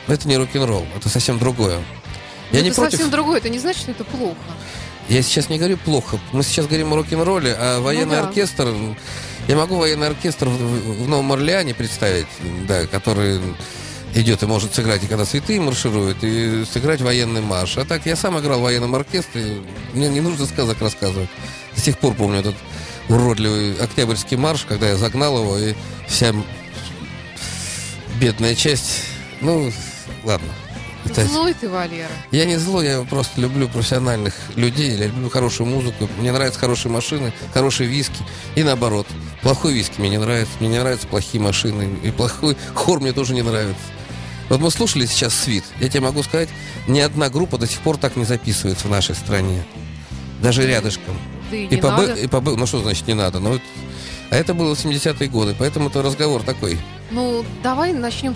[0.09, 1.77] Это не рок-н-ролл, это совсем другое.
[2.51, 2.93] Я Ну, не это против...
[2.93, 3.39] совсем другое.
[3.39, 4.37] Это не значит, что это плохо.
[5.09, 6.19] Я сейчас не говорю плохо.
[6.33, 8.29] Мы сейчас говорим о рок-н-ролле, а военный Ну да.
[8.29, 8.75] оркестр...
[9.47, 12.27] Я могу военный оркестр в, в Новом Орлеане представить,
[12.67, 13.41] да, который
[14.15, 17.77] идет и может сыграть, и когда цветы маршируют, и сыграть военный марш.
[17.79, 19.59] А так, я сам играл в военном оркестре,
[19.93, 21.29] мне не нужно сказок рассказывать.
[21.75, 22.57] До сих пор помню этот
[23.09, 25.75] уродливый октябрьский марш, когда я загнал его, и
[26.09, 26.35] вся
[28.21, 29.03] бедная часть...
[29.41, 29.71] Ну,
[30.25, 30.49] ладно.
[31.05, 32.09] Это- Злой ты, Валера.
[32.33, 36.91] я не злой, я просто люблю профессиональных людей, я люблю хорошую музыку, мне нравятся хорошие
[36.91, 38.17] машины, хорошие виски,
[38.57, 39.07] и наоборот.
[39.43, 43.33] Плохой виски мне не нравится, мне не нравятся плохие машины, и плохой хор мне тоже
[43.35, 43.81] не нравится.
[44.49, 46.49] Вот мы слушали сейчас «Свит», я тебе могу сказать,
[46.87, 49.63] ни одна группа до сих пор так не записывается в нашей стране.
[50.43, 51.19] Даже рядышком.
[51.51, 52.15] Да и И по, надо.
[52.15, 53.41] и по ну что значит не надо?
[53.41, 53.63] Ну, вот-
[54.31, 56.79] а это было в 70-е годы, поэтому это разговор такой.
[57.11, 58.35] Ну, давай начнем,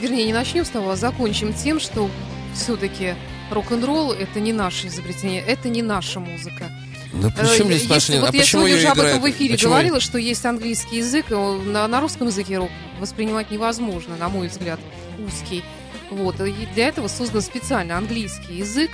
[0.00, 2.10] вернее, не начнем с того, а закончим тем, что
[2.54, 3.14] все-таки
[3.50, 6.70] рок-н-ролл это не наше изобретение, это не наша музыка.
[7.12, 8.12] Да Э, при чем здесь наши...
[8.20, 10.96] вот а я почему сегодня уже об этом в эфире Почему говорила, что есть английский
[10.96, 14.80] язык, его на, на русском языке рок воспринимать невозможно, на мой взгляд,
[15.18, 15.62] узкий.
[16.10, 18.90] Вот, и для этого создан специально английский язык,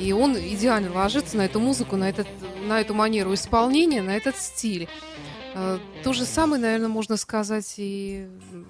[0.00, 2.26] и он идеально ложится на эту музыку, на, этот,
[2.66, 4.88] на эту манеру исполнения, на этот стиль.
[5.58, 8.28] Э, То же самое, наверное, можно сказать и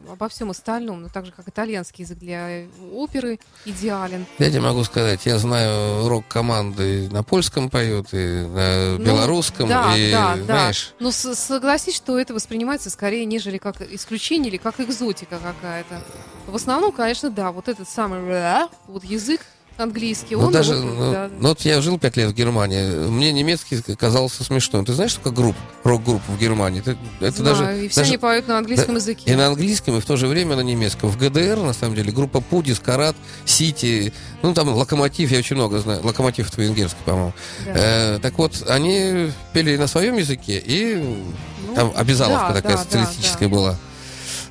[0.09, 4.25] обо всем остальном, но так же, как итальянский язык для оперы идеален.
[4.39, 9.97] Я тебе могу сказать, я знаю рок-команды на польском поют, и на Ну, белорусском, да,
[9.97, 10.45] и, да, да.
[10.45, 16.03] знаешь, Но с- согласись, что это воспринимается скорее, нежели как исключение или как экзотика какая-то.
[16.47, 18.21] В основном, конечно, да, вот этот самый
[18.87, 19.41] вот язык
[19.77, 23.09] английский, ну он даже, вот, ну, да, ну, вот я жил пять лет в Германии,
[23.09, 24.85] мне немецкий казался смешным.
[24.85, 26.81] Ты знаешь, сколько групп, рок-групп в Германии?
[26.81, 29.31] Это, это знаю, даже, и все даже они поют на английском да, языке.
[29.31, 31.11] и на английском, и в то же время на немецком.
[31.11, 34.13] В ГДР, на самом деле, группа Пудис, Карат, Сити,
[34.43, 36.01] ну там Локомотив, я очень много знаю.
[36.05, 37.33] Локомотив это венгерский, по-моему.
[37.65, 37.73] Да.
[37.75, 40.97] Э, так вот, они пели на своем языке, и
[41.67, 43.79] Ну, там обязаловка да, такая да, социалистическая да, была.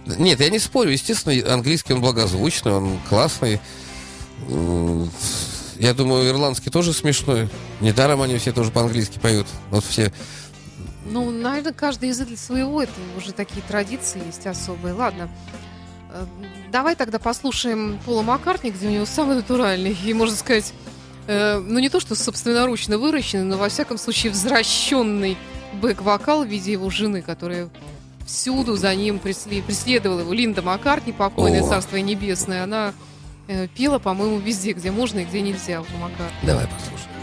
[0.06, 3.60] Нет, я не спорю, естественно, английский он благозвучный, он классный.
[5.78, 7.50] Я думаю, ирландский тоже смешной.
[7.82, 9.48] Недаром они все тоже по-английски поют.
[9.72, 10.12] Вот все.
[11.06, 14.94] Ну, наверное, каждый язык для своего, это уже такие традиции есть особые.
[14.94, 15.30] Ладно,
[16.16, 16.26] Э,
[16.72, 20.74] давай тогда послушаем Пола Маккартни, где у него самый натуральный и, можно сказать,
[21.28, 25.38] э, ну не то, что собственноручно выращенный, но во всяком случае взращенный
[25.82, 27.70] бэк-вокал в виде его жены, которая
[28.26, 30.32] всюду за ним пресле- преследовала его.
[30.32, 31.68] Линда Маккартни, покойное О.
[31.68, 32.94] царство небесное, она
[33.48, 36.48] э, пела, по-моему, везде, где можно и где нельзя у Маккартни.
[36.48, 37.15] Давай послушаем.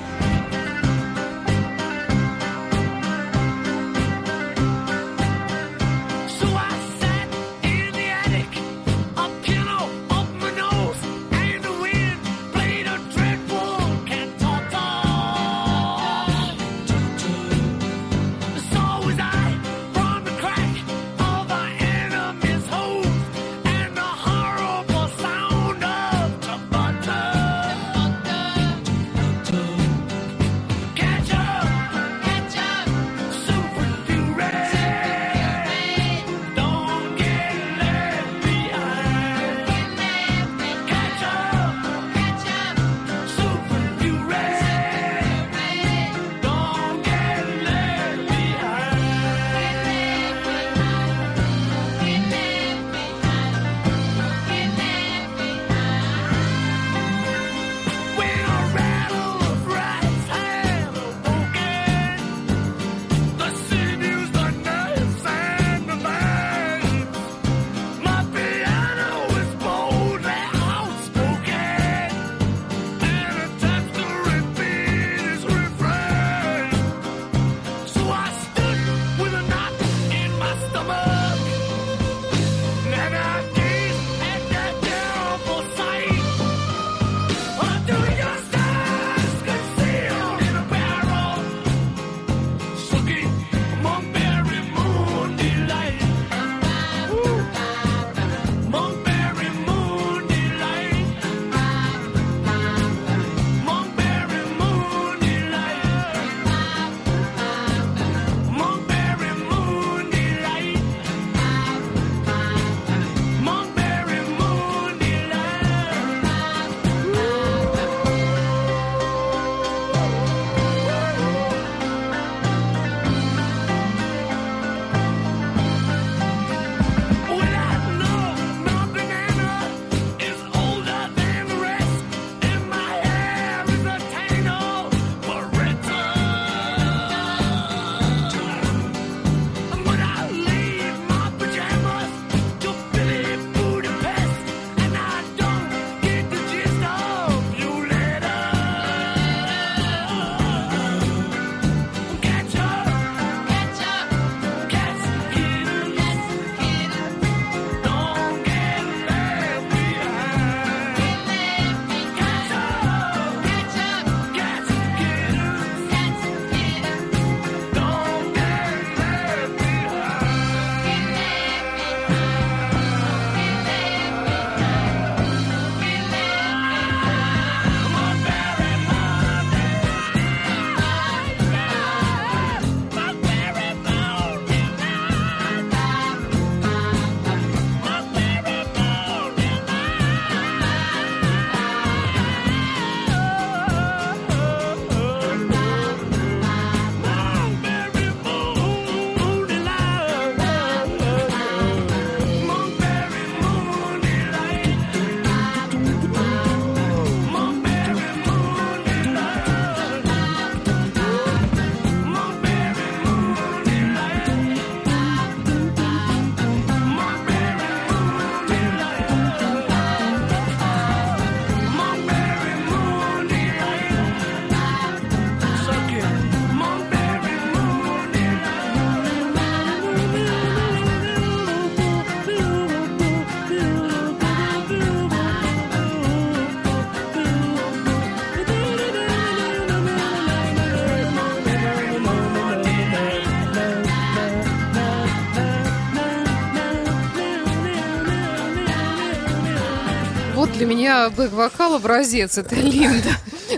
[250.72, 253.11] Меня бэк-вокал образец это Линда.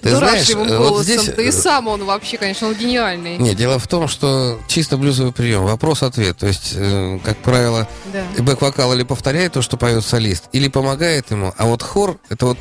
[0.03, 3.39] Ты знаешь, э, вот здесь, Да и э, сам он вообще, конечно, он гениальный.
[3.39, 6.37] Не, дело в том, что чисто блюзовый прием, вопрос-ответ.
[6.39, 8.43] То есть, э, как правило, Да.
[8.43, 12.59] бэк-вокал или повторяет то, что поет солист, или помогает ему, а вот хор— это вот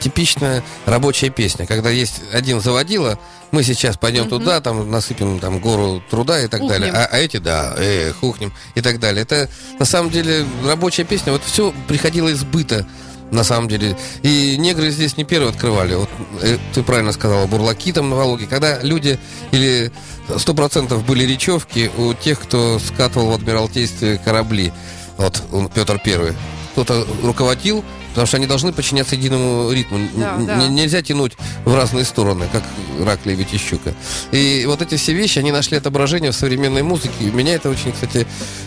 [0.00, 3.18] типичная рабочая песня, когда есть один заводила,
[3.50, 6.68] мы сейчас пойдем туда, там насыпем там гору труда и так Ухнем.
[6.80, 9.22] далее, а, а эти, да, э, хухнем и так далее.
[9.22, 12.86] Это на самом деле рабочая песня, вот все приходило из быта,
[13.30, 13.96] на самом деле.
[14.22, 15.94] И негры здесь не первые открывали.
[15.94, 16.08] Вот
[16.42, 18.46] э, ты правильно сказала, бурлаки там на Вологе.
[18.46, 19.18] Когда люди
[19.52, 19.92] или
[20.36, 24.72] сто процентов были речевки у тех, кто скатывал в Адмиралтействе корабли.
[25.16, 25.42] Вот
[25.74, 26.32] Петр Первый.
[26.72, 29.98] Кто-то руководил, потому что они должны подчиняться единому ритму.
[30.16, 30.66] Да, н- да.
[30.68, 31.32] Нельзя тянуть
[31.64, 32.62] в разные стороны, как
[33.04, 33.94] рак лебедь и щука.
[34.32, 37.12] И вот эти все вещи, они нашли отображение в современной музыке.
[37.20, 38.26] И меня это очень, кстати,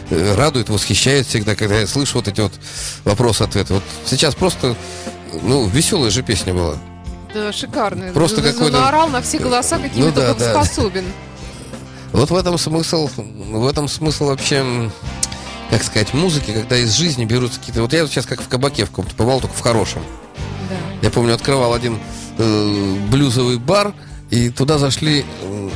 [0.09, 2.53] э, радует, восхищает всегда, когда я слышу вот эти вот
[3.03, 3.75] вопросы-ответы.
[3.75, 4.75] Вот сейчас просто,
[5.41, 6.75] ну, веселая же песня была.
[7.33, 8.11] Да, шикарный.
[8.11, 10.51] Просто За- какой-то- Наорал на все голоса, какими Ну да, только да.
[10.63, 11.05] способен.
[12.11, 14.63] Вот в этом смысл, в этом смысл вообще,
[15.73, 17.81] м, как сказать, музыки, когда из жизни берутся какие-то...
[17.81, 20.03] Вот я сейчас как в кабаке в каком-то побывал, только в хорошем.
[20.69, 20.75] Да.
[21.01, 21.99] Я помню, открывал один
[22.37, 23.93] э, блюзовый бар,
[24.29, 25.71] и туда зашли м,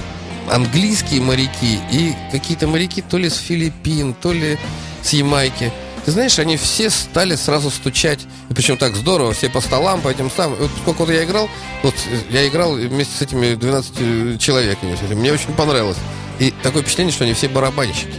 [0.50, 4.58] английские моряки и какие-то моряки то ли с Филиппин, то ли
[5.04, 5.72] с Ямайки.
[6.06, 8.22] Ты знаешь, они все стали сразу стучать.
[8.50, 10.58] И причем так здорово, все по столам, по этим самым.
[10.58, 11.50] Вот сколько вот я играл,
[11.84, 14.96] вот э, я играл вместе с этими 12 человеками.
[14.96, 15.20] с этим.
[15.20, 15.98] Мне очень понравилось.
[16.40, 18.14] И такое впечатление, что они все барабанщики.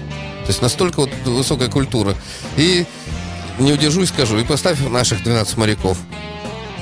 [0.48, 2.16] То есть настолько вот высокая культура.
[2.56, 2.86] И
[3.58, 5.98] не удержусь, скажу, и поставь наших 12 моряков.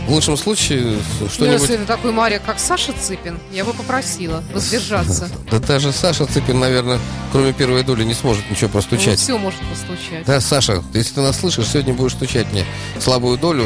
[0.07, 1.63] В лучшем случае Ну, что-нибудь...
[1.63, 5.29] если это такой Мария, как Саша Цыпин, я бы попросила воздержаться.
[5.51, 7.01] Да даже Саша Цыпин, наверное,
[7.33, 9.19] кроме первой доли не сможет ничего простучать.
[9.19, 10.25] все может постучать.
[10.25, 12.65] Да, Саша, если ты нас слышишь, сегодня будешь стучать мне
[13.01, 13.65] слабую долю,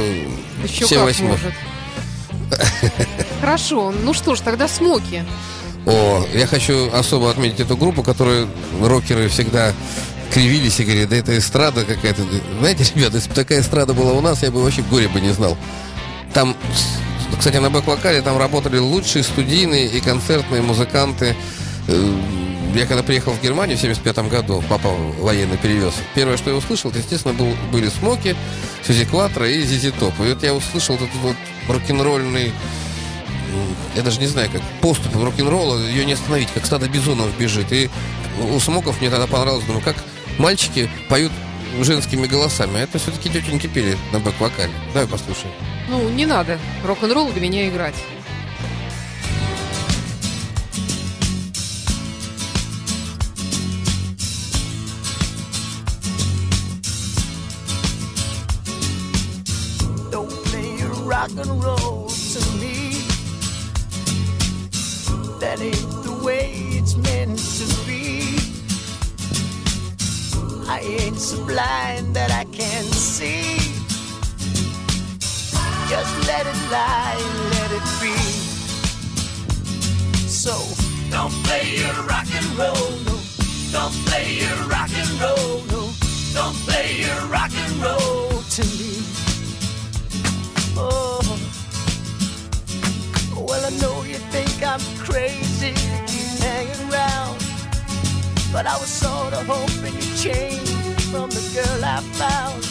[0.65, 1.39] Еще все восьмых.
[3.43, 5.27] Хорошо, ну что ж, тогда смоки.
[5.87, 8.49] О, я хочу особо отметить эту группу, которую
[8.83, 9.73] рокеры всегда
[10.33, 12.23] кривились и говорили, да это эстрада какая-то.
[12.61, 15.31] Знаете, ребята, если бы такая эстрада была у нас, я бы вообще горе бы не
[15.33, 15.57] знал.
[16.35, 16.57] Там,
[17.39, 21.35] кстати, на бэк-вокале там работали лучшие студийные и концертные музыканты.
[21.89, 22.15] Э,
[22.75, 26.91] Я когда приехал в Германию в 75 году, папа военный перевез, первое, что я услышал,
[26.91, 28.37] это, естественно, был, были Смоки,
[28.87, 30.15] Сюзи Кватро и Зизи Топ.
[30.21, 32.53] И вот я услышал этот вот рок-н-ролльный
[33.95, 37.73] я даже не знаю, как поступ рок-н-ролла, ее не остановить, как стадо бизонов бежит.
[37.73, 37.91] И
[38.53, 39.97] у Смоков мне тогда понравилось, думаю, как
[40.39, 41.33] мальчики поют
[41.81, 42.79] женскими голосами.
[42.79, 44.73] А это все-таки тетеньки пели на бэк-вокале.
[44.93, 45.53] Давай послушаем.
[45.89, 47.95] Ну, не надо рок-н-ролл для меня играть.
[61.11, 62.00] Rock and roll
[65.51, 68.39] That ain't the way it's meant to be.
[70.69, 73.59] I ain't so blind that I can't see.
[75.91, 77.19] Just let it lie,
[77.51, 78.15] let it be.
[80.29, 80.55] So
[81.11, 83.19] don't play your rock and roll, no.
[83.73, 85.91] Don't play your rock and roll, no.
[86.33, 89.03] Don't play your rock and roll to me.
[90.77, 91.50] Oh,
[93.71, 97.39] I know you think I'm crazy to keep hanging around.
[98.53, 100.69] But I was sort of hoping you'd change
[101.13, 102.67] from the girl I found.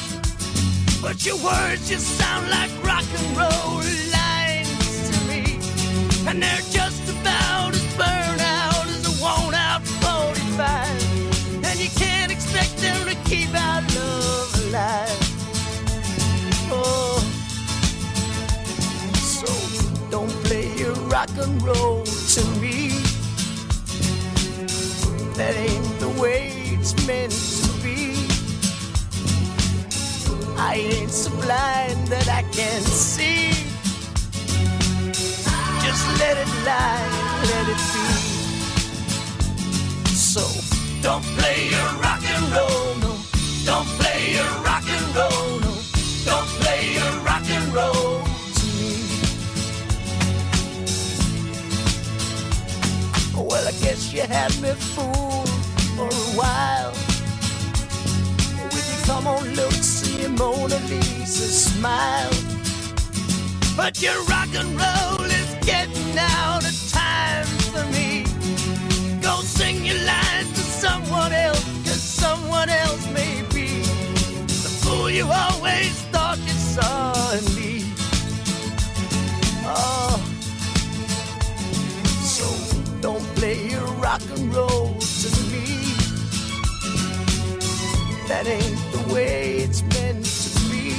[1.02, 3.80] But your words just sound like rock and roll
[4.12, 5.44] lines to me.
[6.28, 11.64] And they're just about as burned out as a worn out 45.
[11.64, 15.09] And you can't expect them to keep our love alive.
[21.20, 22.90] Rock and roll to me.
[25.36, 28.16] That ain't the way it's meant to be.
[30.58, 33.52] I ain't so blind that I can't see.
[35.84, 37.08] Just let it lie,
[37.52, 38.08] let it be.
[40.16, 40.44] So
[41.02, 43.12] don't play your rock and roll, no.
[43.66, 45.69] Don't play your rock and roll, no.
[53.50, 55.50] Well, I guess you had me fooled
[55.98, 56.92] for a while.
[58.64, 62.32] With your come on look, see Mona Lisa smile.
[63.78, 68.26] But your rock and roll is getting out of time for me.
[69.22, 73.82] Go sing your lines to someone else, cause someone else may be
[74.48, 77.86] the fool you always thought you saw in me.
[79.66, 80.29] Oh.
[84.06, 85.66] And roll to me.
[88.28, 90.96] That ain't the way it's meant to be.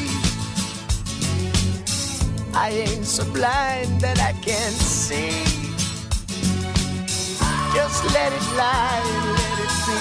[2.54, 5.44] I ain't so blind that I can't see.
[7.74, 9.02] Just let it lie
[9.36, 9.98] let it be.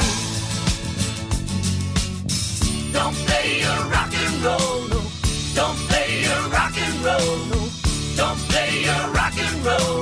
[2.92, 5.02] Don't play your rock and roll, no.
[5.56, 7.60] Don't play your rock and roll, no.
[8.16, 9.99] Don't play your rock and roll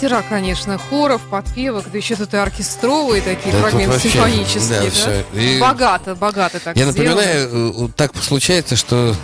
[0.00, 4.78] Мастера, конечно, хоров, подпевок, да еще тут и оркестровые такие Да, фрагменты вообще, симфонические.
[4.78, 4.90] да, да?
[4.92, 5.24] всё.
[5.40, 7.16] И- Богато, богато так Я сделано.
[7.16, 9.16] напоминаю, э, так случается, что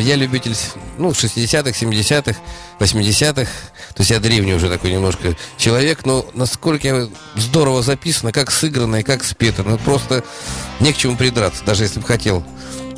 [0.00, 0.56] я любитель
[0.96, 2.40] ну, 60-х, 70-х,
[2.80, 3.50] 80-х.
[3.94, 9.02] То есть я древний уже такой немножко человек, но насколько здорово записано, как сыграно и
[9.02, 9.62] как спето.
[9.64, 10.24] Ну, просто
[10.80, 12.42] не к чему придраться, даже если бы хотел.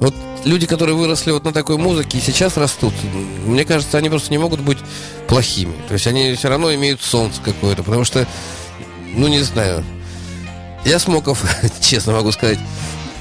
[0.04, 2.92] Вот люди, которые выросли вот на такой музыке и сейчас растут,
[3.46, 4.76] мне кажется, они просто не могут быть
[5.28, 5.74] плохими.
[5.88, 8.26] То есть они все равно имеют солнце какое-то, потому что,
[9.14, 9.82] ну, не знаю,
[10.84, 11.42] я Смоков,
[11.80, 12.58] честно могу сказать,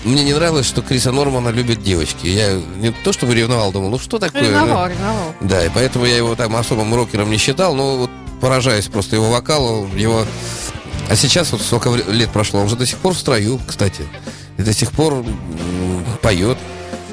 [0.03, 2.27] мне не нравилось, что Криса Нормана любят девочки.
[2.27, 4.41] Я не то чтобы ревновал, думал, ну что такое?
[4.41, 5.35] Ревновал, ревновал.
[5.39, 8.11] Да, и поэтому я его там особым рокером не считал, но вот
[8.41, 10.25] поражаюсь просто его вокалу, его...
[11.09, 14.05] А сейчас вот сколько лет прошло, он же до сих пор в строю, кстати.
[14.57, 15.25] И до сих пор
[16.21, 16.57] поет.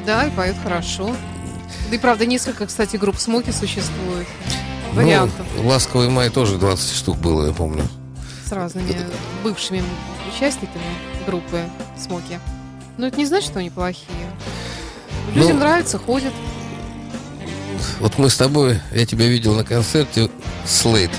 [0.06, 1.14] Да, и поет хорошо.
[1.88, 4.26] Да и правда, несколько, кстати, групп Смоки существует.
[4.92, 7.84] Ну, Вариантов «Ласковый май» тоже 20 штук было, я помню.
[8.44, 8.96] с разными
[9.44, 9.82] бывшими
[10.34, 10.82] участниками
[11.26, 11.62] группы
[11.96, 12.38] Смоки.
[12.98, 14.06] Но это не значит, что они плохие.
[15.34, 16.32] Людям Ну, нравится, ходят.
[18.00, 20.28] Вот мы с тобой, я тебя видел на концерте
[20.66, 21.10] Слейд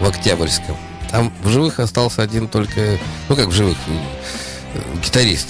[0.00, 0.76] в Октябрьском.
[1.10, 2.98] Там в живых остался один только,
[3.28, 3.76] ну как в живых,
[5.04, 5.48] гитарист.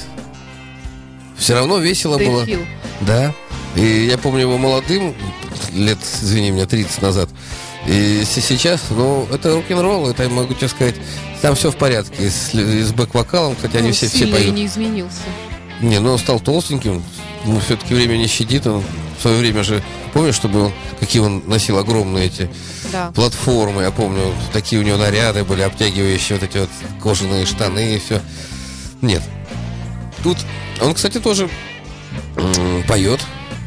[1.36, 2.46] Все равно весело Дэйв было.
[2.46, 2.60] Хилл.
[3.02, 3.32] Да.
[3.76, 5.14] И я помню его молодым,
[5.72, 7.28] лет, извини меня, 30 назад.
[7.86, 10.96] И се- сейчас, ну, это рок-н-ролл, это я могу тебе сказать,
[11.40, 12.28] там все в порядке.
[12.28, 14.54] С, и с бэк-вокалом, хотя они Ну, все, все и поют.
[14.54, 15.18] не изменился.
[15.80, 17.04] Не, ну он стал толстеньким,
[17.46, 18.82] ну все-таки время не щадит, он
[19.16, 19.82] в свое время же,
[20.12, 22.50] помнишь, чтобы он, какие он носил огромные эти
[22.92, 23.12] Да.
[23.12, 26.70] платформы, я помню, такие у него наряды были, обтягивающие вот эти вот
[27.00, 28.20] кожаные штаны и все.
[29.02, 29.22] Нет.
[30.22, 30.38] Тут
[30.80, 31.48] он, кстати, тоже
[32.86, 33.20] поет,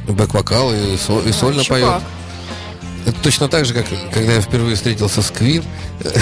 [0.07, 1.81] бэк-вокал и, со- и сольно чувак.
[1.81, 2.03] поет.
[3.03, 5.63] Это точно так же, как когда я впервые встретился с Квин,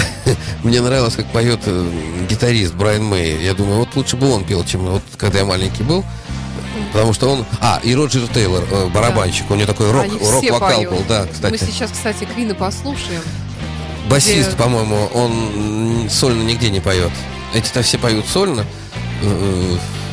[0.64, 1.90] мне нравилось, как поет э,
[2.28, 3.42] гитарист Брайан Мэй.
[3.44, 6.04] Я думаю, вот лучше бы он пел, чем вот когда я маленький был.
[6.92, 7.44] Потому что он...
[7.60, 9.50] А, и Роджер Тейлор, э, барабанщик.
[9.50, 11.70] У него такой рок, рок-вокал был, да, Мы кстати.
[11.70, 13.20] сейчас, кстати, Квина послушаем.
[14.08, 17.10] Басист, где- по-моему, он сольно нигде не поет.
[17.52, 18.64] Эти-то все поют сольно.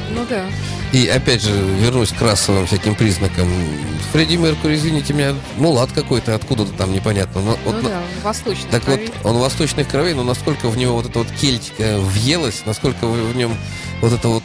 [0.10, 0.45] Ну да.
[0.93, 3.47] И опять же, вернусь к расовым всяким признакам.
[4.14, 7.41] Фредди Меркури, извините меня, мулат какой-то, откуда-то там непонятно.
[7.41, 9.12] Но, вот, ну на- да, восточный Так крови.
[9.24, 13.36] вот, он восточных кровей, но насколько в него вот эта вот кельтика въелась, насколько в
[13.36, 13.55] нем
[14.01, 14.43] вот эта вот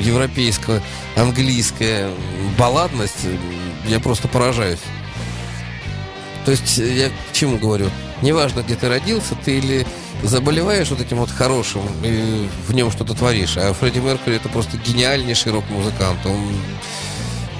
[0.00, 0.80] европейская,
[1.16, 2.10] английская
[2.56, 3.26] балладность,
[3.88, 4.78] я просто поражаюсь.
[6.44, 7.90] То есть э, я к чему говорю?
[8.22, 9.86] Неважно, где ты родился, ты или
[10.22, 13.56] заболеваешь вот этим вот хорошим и в нем что-то творишь.
[13.56, 16.18] А Фредди Меркьюри это просто гениальнейший рок-музыкант.
[16.24, 16.40] Он,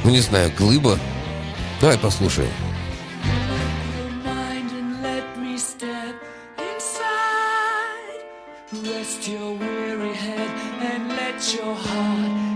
[0.05, 0.99] ну не знаю, глыба.
[1.81, 2.51] Давай послушаем.
[9.27, 10.51] your weary head
[10.81, 12.50] and let your heart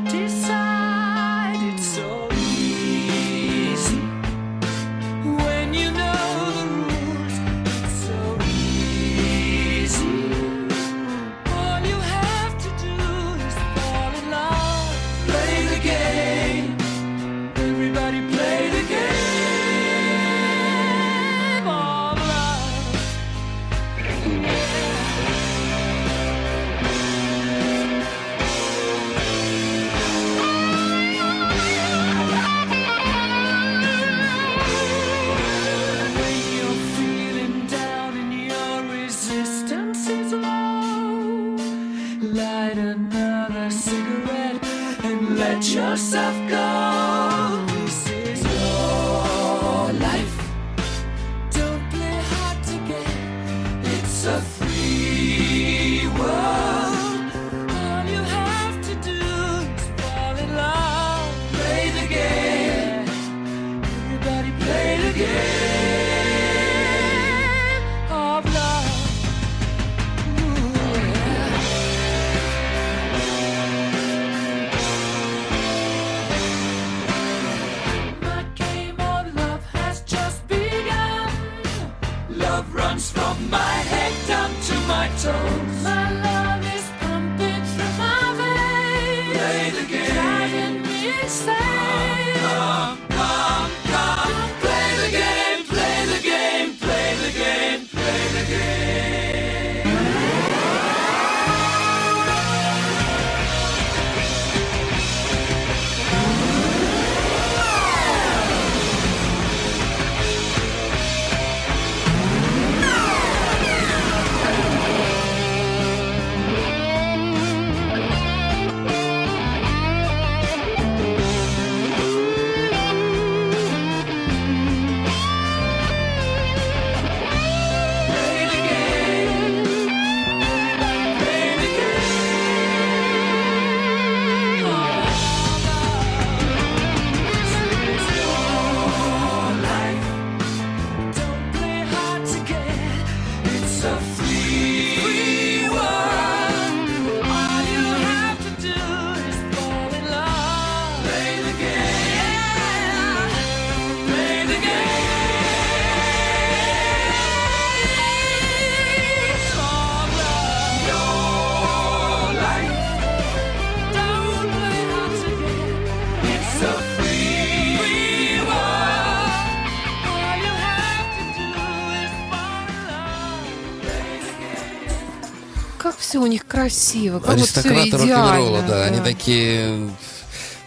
[176.14, 179.90] все у них красиво, как вот все Аристократы рок-н-ролла, да, они такие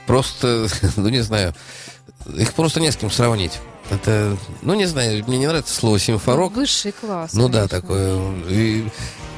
[0.06, 0.68] просто,
[0.98, 1.56] ну не знаю,
[2.36, 3.54] их просто не с кем сравнить.
[3.89, 6.52] Это, ну не знаю, мне не нравится слово симфорок.
[6.52, 7.32] Высший класс.
[7.32, 7.80] Ну да, конечно.
[7.80, 8.20] такое.
[8.50, 8.89] И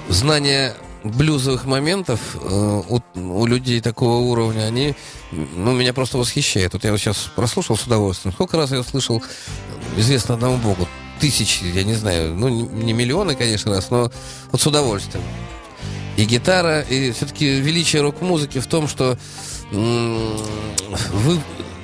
[0.08, 4.96] знание блюзовых моментов э, у, у людей такого уровня, они,
[5.32, 6.74] ну, меня просто восхищают.
[6.74, 8.34] Вот я вот сейчас прослушал с удовольствием.
[8.34, 9.22] Сколько раз я слышал,
[9.96, 10.88] известно одному богу,
[11.20, 14.12] тысячи, я не знаю, ну, не миллионы, конечно, раз, но
[14.52, 15.24] вот с удовольствием.
[16.20, 19.18] И гитара, и все-таки величие рок-музыки в том, что
[19.72, 21.40] вы,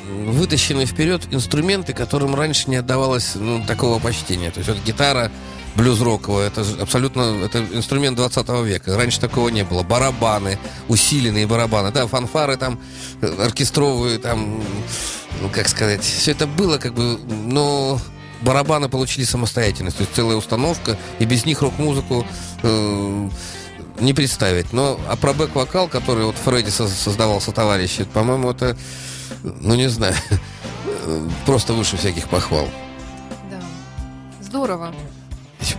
[0.09, 4.51] вытащены вперед инструменты, которым раньше не отдавалось ну, такого почтения.
[4.51, 5.31] То есть вот гитара
[5.75, 8.97] блюз-роковая, это абсолютно это инструмент 20 века.
[8.97, 9.83] Раньше такого не было.
[9.83, 10.59] Барабаны,
[10.89, 12.77] усиленные барабаны, да, фанфары там,
[13.21, 14.61] оркестровые там,
[15.41, 18.01] ну, как сказать, все это было как бы, но
[18.41, 22.27] барабаны получили самостоятельность, то есть целая установка, и без них рок-музыку
[22.63, 23.29] э,
[23.99, 24.73] не представить.
[24.73, 28.77] Но а про бэк-вокал, который вот Фредди со- создавался товарищи, по-моему, это,
[29.43, 30.15] ну не знаю,
[31.45, 32.67] просто выше всяких похвал.
[33.49, 33.59] Да.
[34.41, 34.93] Здорово.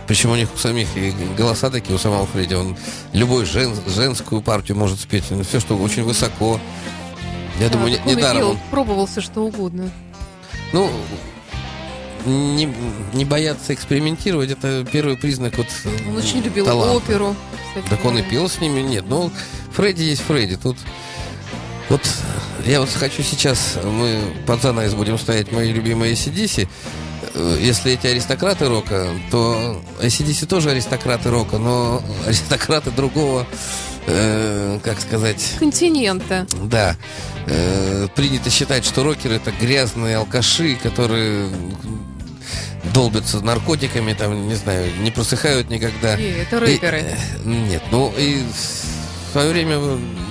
[0.05, 2.53] Причем у них у самих и голоса такие у самого Фредди.
[2.55, 2.75] Он
[3.13, 5.25] любой жен- женскую партию может спеть.
[5.29, 6.59] Ну, все, что очень высоко.
[7.59, 9.89] Я Да, думаю, не, он пел, он- пробовался что угодно.
[10.73, 10.89] Ну,
[12.27, 12.73] не,
[13.13, 15.67] не бояться экспериментировать, это первый признак вот
[16.09, 16.95] Он очень любил таланта.
[16.95, 17.35] оперу.
[17.69, 18.81] кстати Так он и пел с ними?
[18.81, 19.31] Нет, ну,
[19.73, 20.55] Фредди есть Фредди.
[20.57, 20.77] Тут
[21.89, 22.01] вот
[22.65, 26.67] я вот хочу сейчас, мы под занавес будем ставить мои любимые ACDC.
[27.59, 33.45] Если эти аристократы рока, то ACDC тоже аристократы рока, но аристократы другого,
[34.07, 36.47] э, как сказать, Континента.
[36.63, 36.95] да.
[37.45, 41.47] Э, принято считать, что рокеры это грязные алкаши, которые
[42.93, 46.15] долбятся наркотиками, там, не знаю, не просыхают никогда.
[46.15, 46.97] Не, это И, рэперы.
[46.99, 47.15] э,
[47.45, 49.79] нет, ну и в свое время,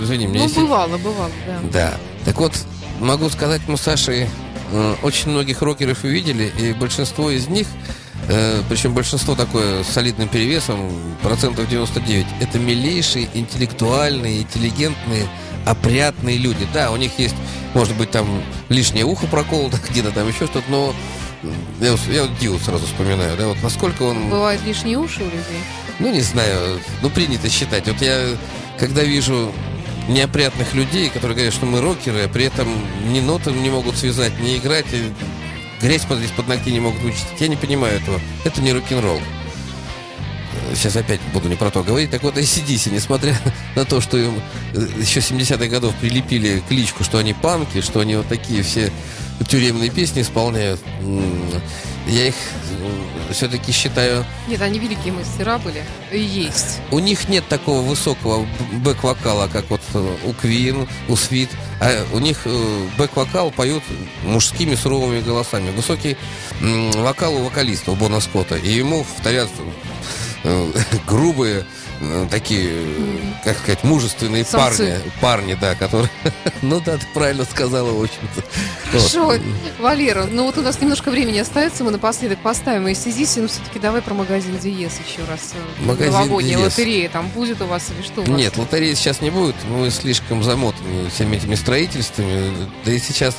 [0.01, 1.59] извини, мне Ну, если- бывало, бывало, да.
[1.73, 1.95] Да.
[2.25, 2.53] Так вот,
[3.01, 4.29] могу сказать, мы с Сашей
[4.73, 7.69] э, очень многих рокеров увидели, и большинство из них,
[8.29, 10.91] э, причем большинство такое с солидным перевесом,
[11.23, 15.29] процентов 99, это милейшие, интеллектуальные, интеллигентные,
[15.65, 16.67] опрятные люди.
[16.75, 17.37] Да, у них есть,
[17.75, 20.93] может быть, там лишнее ухо проколото, где-то там еще что-то, но
[21.81, 24.29] я, вот- я Дилу сразу вспоминаю, да, вот насколько он...
[24.31, 25.63] Бывают лишние уши у людей.
[25.99, 27.87] Ну, не знаю, ну, принято считать.
[27.87, 28.27] Вот я,
[28.79, 29.53] когда вижу
[30.09, 32.69] неопрятных людей, которые говорят, что мы рокеры, а при этом
[33.11, 35.13] ни ноты не могут связать, ни играть, и
[35.81, 38.21] грязь под, из-под ногтей не могут вычистить, я не понимаю этого.
[38.45, 39.21] Это не рок-н-ролл.
[40.75, 42.11] Сейчас опять буду не про то говорить.
[42.11, 43.37] Так вот, ACDC, несмотря
[43.77, 44.35] на то, что им
[44.75, 48.91] э, еще 70-х годов прилепили кличку, что они панки, что они вот такие все
[49.45, 50.81] тюремные песни исполняют,
[52.07, 52.35] Я их
[53.33, 55.83] все-таки считаю Нет, они великие мастера были.
[56.13, 56.81] И есть.
[56.91, 58.47] У них нет такого высокого
[58.85, 61.51] бэк-вокала, как вот э, у Квин, у Свит.
[61.81, 63.83] А у них э, бэк-вокал поют
[64.25, 65.71] мужскими суровыми голосами.
[65.73, 66.17] Высокий
[66.61, 68.57] вокал у вокалиста, у Бона Скотта.
[68.57, 69.49] И ему вторят
[70.45, 70.73] э,
[71.07, 71.67] грубые
[72.31, 75.03] такие, э, как сказать, мужественные Самцы.
[75.21, 75.55] парни.
[75.55, 76.11] Парни, да, которые...
[76.63, 78.43] Ну да, ты правильно сказала, в общем-то.
[78.93, 79.03] Вот.
[79.03, 79.35] Хорошо,
[79.79, 84.03] Валера, ну вот у нас немножко времени остается, мы напоследок поставим ACDC, но все-таки давай
[84.03, 85.53] про магазин Диез еще раз.
[85.55, 86.77] э, Магазин Новогодняя Диез.
[86.79, 88.29] лотерея там будет у вас или что у вас?
[88.39, 89.57] Нет, лотереи сейчас не будет.
[89.69, 92.53] Мы слишком замотаны всеми этими строительствами.
[92.85, 93.37] Да и сейчас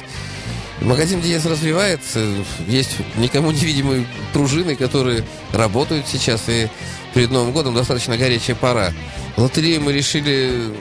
[0.81, 2.25] магазин Диез развивается.
[2.67, 5.23] Есть никому невидимые пружины, которые
[5.53, 6.43] работают сейчас.
[6.47, 6.69] И
[7.13, 8.93] перед Новым годом достаточно горячая пора.
[9.37, 10.71] Лотерею мы решили...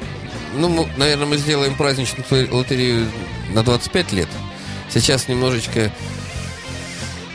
[0.55, 2.25] Ну, мы, наверное, мы сделаем праздничную
[2.55, 3.09] лотерею
[3.53, 4.29] на 25 лет.
[4.91, 5.91] Сейчас немножечко...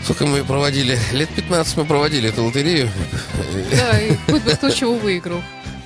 [0.03, 0.97] Сколько мы проводили?
[1.11, 2.89] Лет 15 мы проводили эту лотерею.
[3.71, 5.41] Да, и хоть бы кто чего выиграл.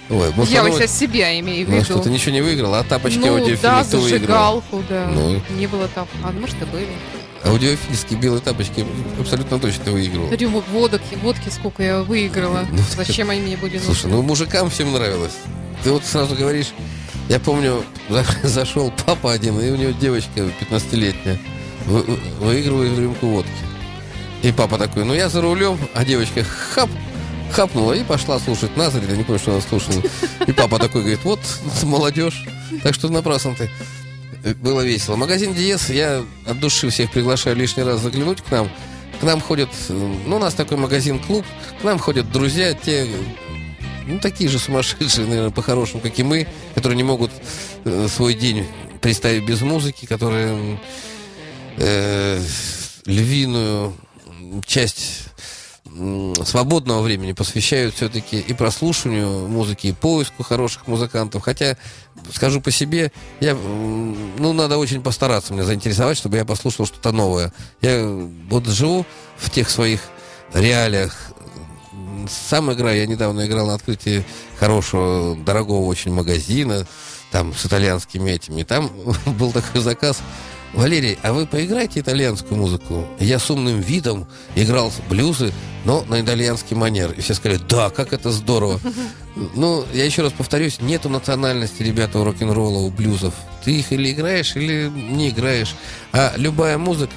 [0.09, 1.85] Ой, может, Я вот сейчас себя имею в ну, виду.
[1.85, 4.01] что, ты ничего не выиграл, а тапочки ну, аудиофильные да, выиграл.
[4.01, 5.07] зажигалку, да.
[5.11, 5.41] Ну.
[5.57, 6.07] Не было там.
[6.23, 6.87] А может и были.
[7.43, 8.85] Аудиофильские белые тапочки
[9.19, 10.31] абсолютно точно выиграл.
[10.31, 12.65] Рюмок водок, водки сколько я выиграла.
[12.71, 14.17] Ну, Зачем они мне были Слушай, нужны?
[14.17, 15.33] ну мужикам всем нравилось.
[15.83, 16.67] Ты вот сразу говоришь,
[17.29, 21.39] я помню, за- зашел папа один, и у него девочка 15-летняя
[21.87, 23.49] вы- вы- выигрывает рюмку водки.
[24.43, 26.89] И папа такой, ну я за рулем, а девочка хап,
[27.51, 30.01] хапнула и пошла слушать или я не помню, что она слушала.
[30.47, 31.39] И папа такой говорит, вот
[31.83, 32.45] молодежь,
[32.83, 33.69] так что напрасно ты.
[34.55, 35.15] Было весело.
[35.15, 38.69] Магазин Диез, я от души всех приглашаю лишний раз заглянуть к нам.
[39.19, 41.45] К нам ходят, ну, у нас такой магазин-клуб,
[41.81, 43.07] к нам ходят друзья, те,
[44.05, 47.31] ну, такие же сумасшедшие, наверное, по-хорошему, как и мы, которые не могут
[47.85, 48.67] э, свой день
[49.01, 50.79] представить без музыки, которые
[51.77, 52.41] э,
[53.05, 53.95] львиную
[54.65, 55.23] часть
[56.43, 61.43] свободного времени посвящают все-таки и прослушиванию музыки, и поиску хороших музыкантов.
[61.43, 61.77] Хотя,
[62.33, 67.53] скажу по себе, я, ну, надо очень постараться меня заинтересовать, чтобы я послушал что-то новое.
[67.81, 68.05] Я
[68.49, 69.05] вот живу
[69.37, 70.01] в тех своих
[70.53, 71.15] реалиях,
[72.29, 72.97] сам играю.
[72.97, 74.25] Я недавно играл на открытии
[74.59, 76.85] хорошего, дорогого очень магазина,
[77.31, 78.61] там, с итальянскими этими.
[78.61, 78.91] И там
[79.25, 80.21] был такой заказ.
[80.73, 83.07] Валерий, а вы поиграете итальянскую музыку?
[83.19, 85.53] Я с умным видом играл блюзы,
[85.85, 87.11] но на итальянский манер.
[87.11, 88.79] И все сказали, да, как это здорово.
[89.53, 93.33] Ну, я еще раз повторюсь, нету национальности, ребята, у рок-н-ролла, у блюзов.
[93.65, 95.75] Ты их или играешь, или не играешь.
[96.13, 97.11] А любая музыка,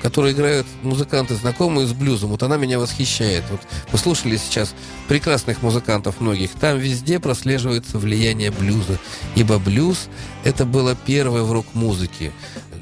[0.00, 3.44] которую играют музыканты, знакомые с блюзом, вот она меня восхищает.
[3.50, 3.60] Вот
[3.92, 4.74] мы слушали сейчас
[5.08, 6.50] прекрасных музыкантов многих.
[6.52, 8.98] Там везде прослеживается влияние блюза.
[9.34, 10.06] Ибо блюз–
[10.44, 12.32] это было первое в рок-музыке.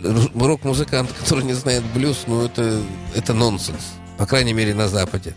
[0.02, 2.80] Рок-музыкант, который не знает блюз, ну, это,
[3.14, 3.94] это нонсенс.
[4.18, 5.34] По крайней мере, на Западе.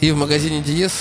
[0.00, 0.92] И в магазине Диез,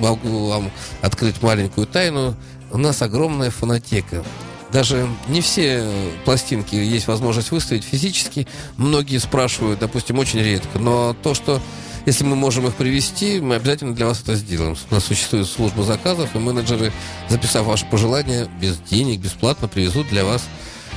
[0.00, 0.70] могу вам
[1.02, 2.36] открыть маленькую тайну,
[2.70, 4.24] у нас огромная фонотека.
[4.72, 5.88] Даже не все
[6.24, 8.48] пластинки есть возможность выставить физически.
[8.76, 10.80] Многие спрашивают, допустим, очень редко.
[10.80, 11.62] Но то, что
[12.06, 14.76] если мы можем их привести, мы обязательно для вас это сделаем.
[14.90, 16.92] У нас существует служба заказов, и менеджеры,
[17.28, 20.42] записав ваше пожелание, без денег, бесплатно привезут для вас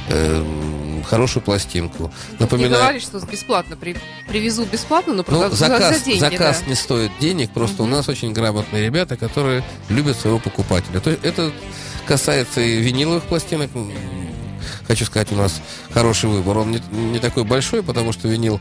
[0.08, 2.12] э, хорошую пластинку.
[2.32, 3.98] Не Напоминаю, говори, что бесплатно при-
[4.28, 6.70] привезут бесплатно, но ну, просто заказ, за деньги, заказ да.
[6.70, 11.00] не стоит денег, просто у нас очень грамотные ребята, которые любят своего покупателя.
[11.00, 11.52] То есть это
[12.06, 13.70] касается и виниловых пластинок.
[14.88, 16.60] Хочу сказать, у нас хороший выбор.
[16.60, 18.60] Он не, не такой большой, потому что винил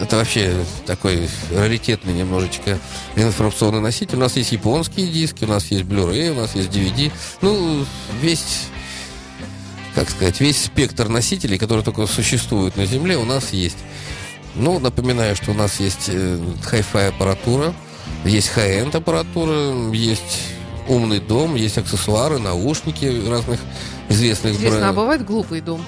[0.00, 2.78] это вообще такой раритетный немножечко
[3.16, 4.16] информационный носитель.
[4.16, 7.10] У нас есть японские диски, у нас есть Blu-ray, у нас есть DVD.
[7.42, 7.84] Ну,
[8.22, 8.68] весь
[9.94, 13.78] как сказать, весь спектр носителей, которые только существуют на Земле, у нас есть.
[14.54, 17.74] Ну, напоминаю, что у нас есть э, хай-фай аппаратура,
[18.24, 20.40] есть high-end аппаратура, есть
[20.88, 23.60] умный дом, есть аксессуары, наушники разных
[24.08, 24.96] известных Интересно, а брендов.
[24.96, 25.84] бывает глупый дом?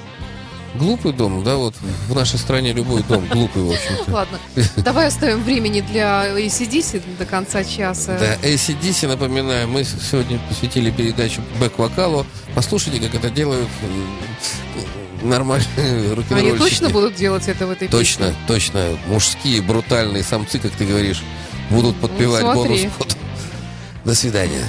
[0.77, 1.75] Глупый дом, да, вот
[2.09, 4.11] в нашей стране любой дом глупый, в общем-то.
[4.13, 4.39] Ладно,
[4.77, 8.17] давай оставим времени для ACDC до конца часа.
[8.19, 12.25] Да, ACDC, напоминаю, мы сегодня посвятили передачу бэк-вокалу.
[12.55, 13.69] Послушайте, как это делают
[15.23, 18.41] нормальные рок Они точно будут делать это в этой Точно, песне?
[18.47, 18.99] точно.
[19.07, 21.23] Мужские, брутальные самцы, как ты говоришь,
[21.71, 22.89] будут подпевать Ну, смотри.
[22.99, 23.17] бонус.
[24.05, 24.69] До свидания.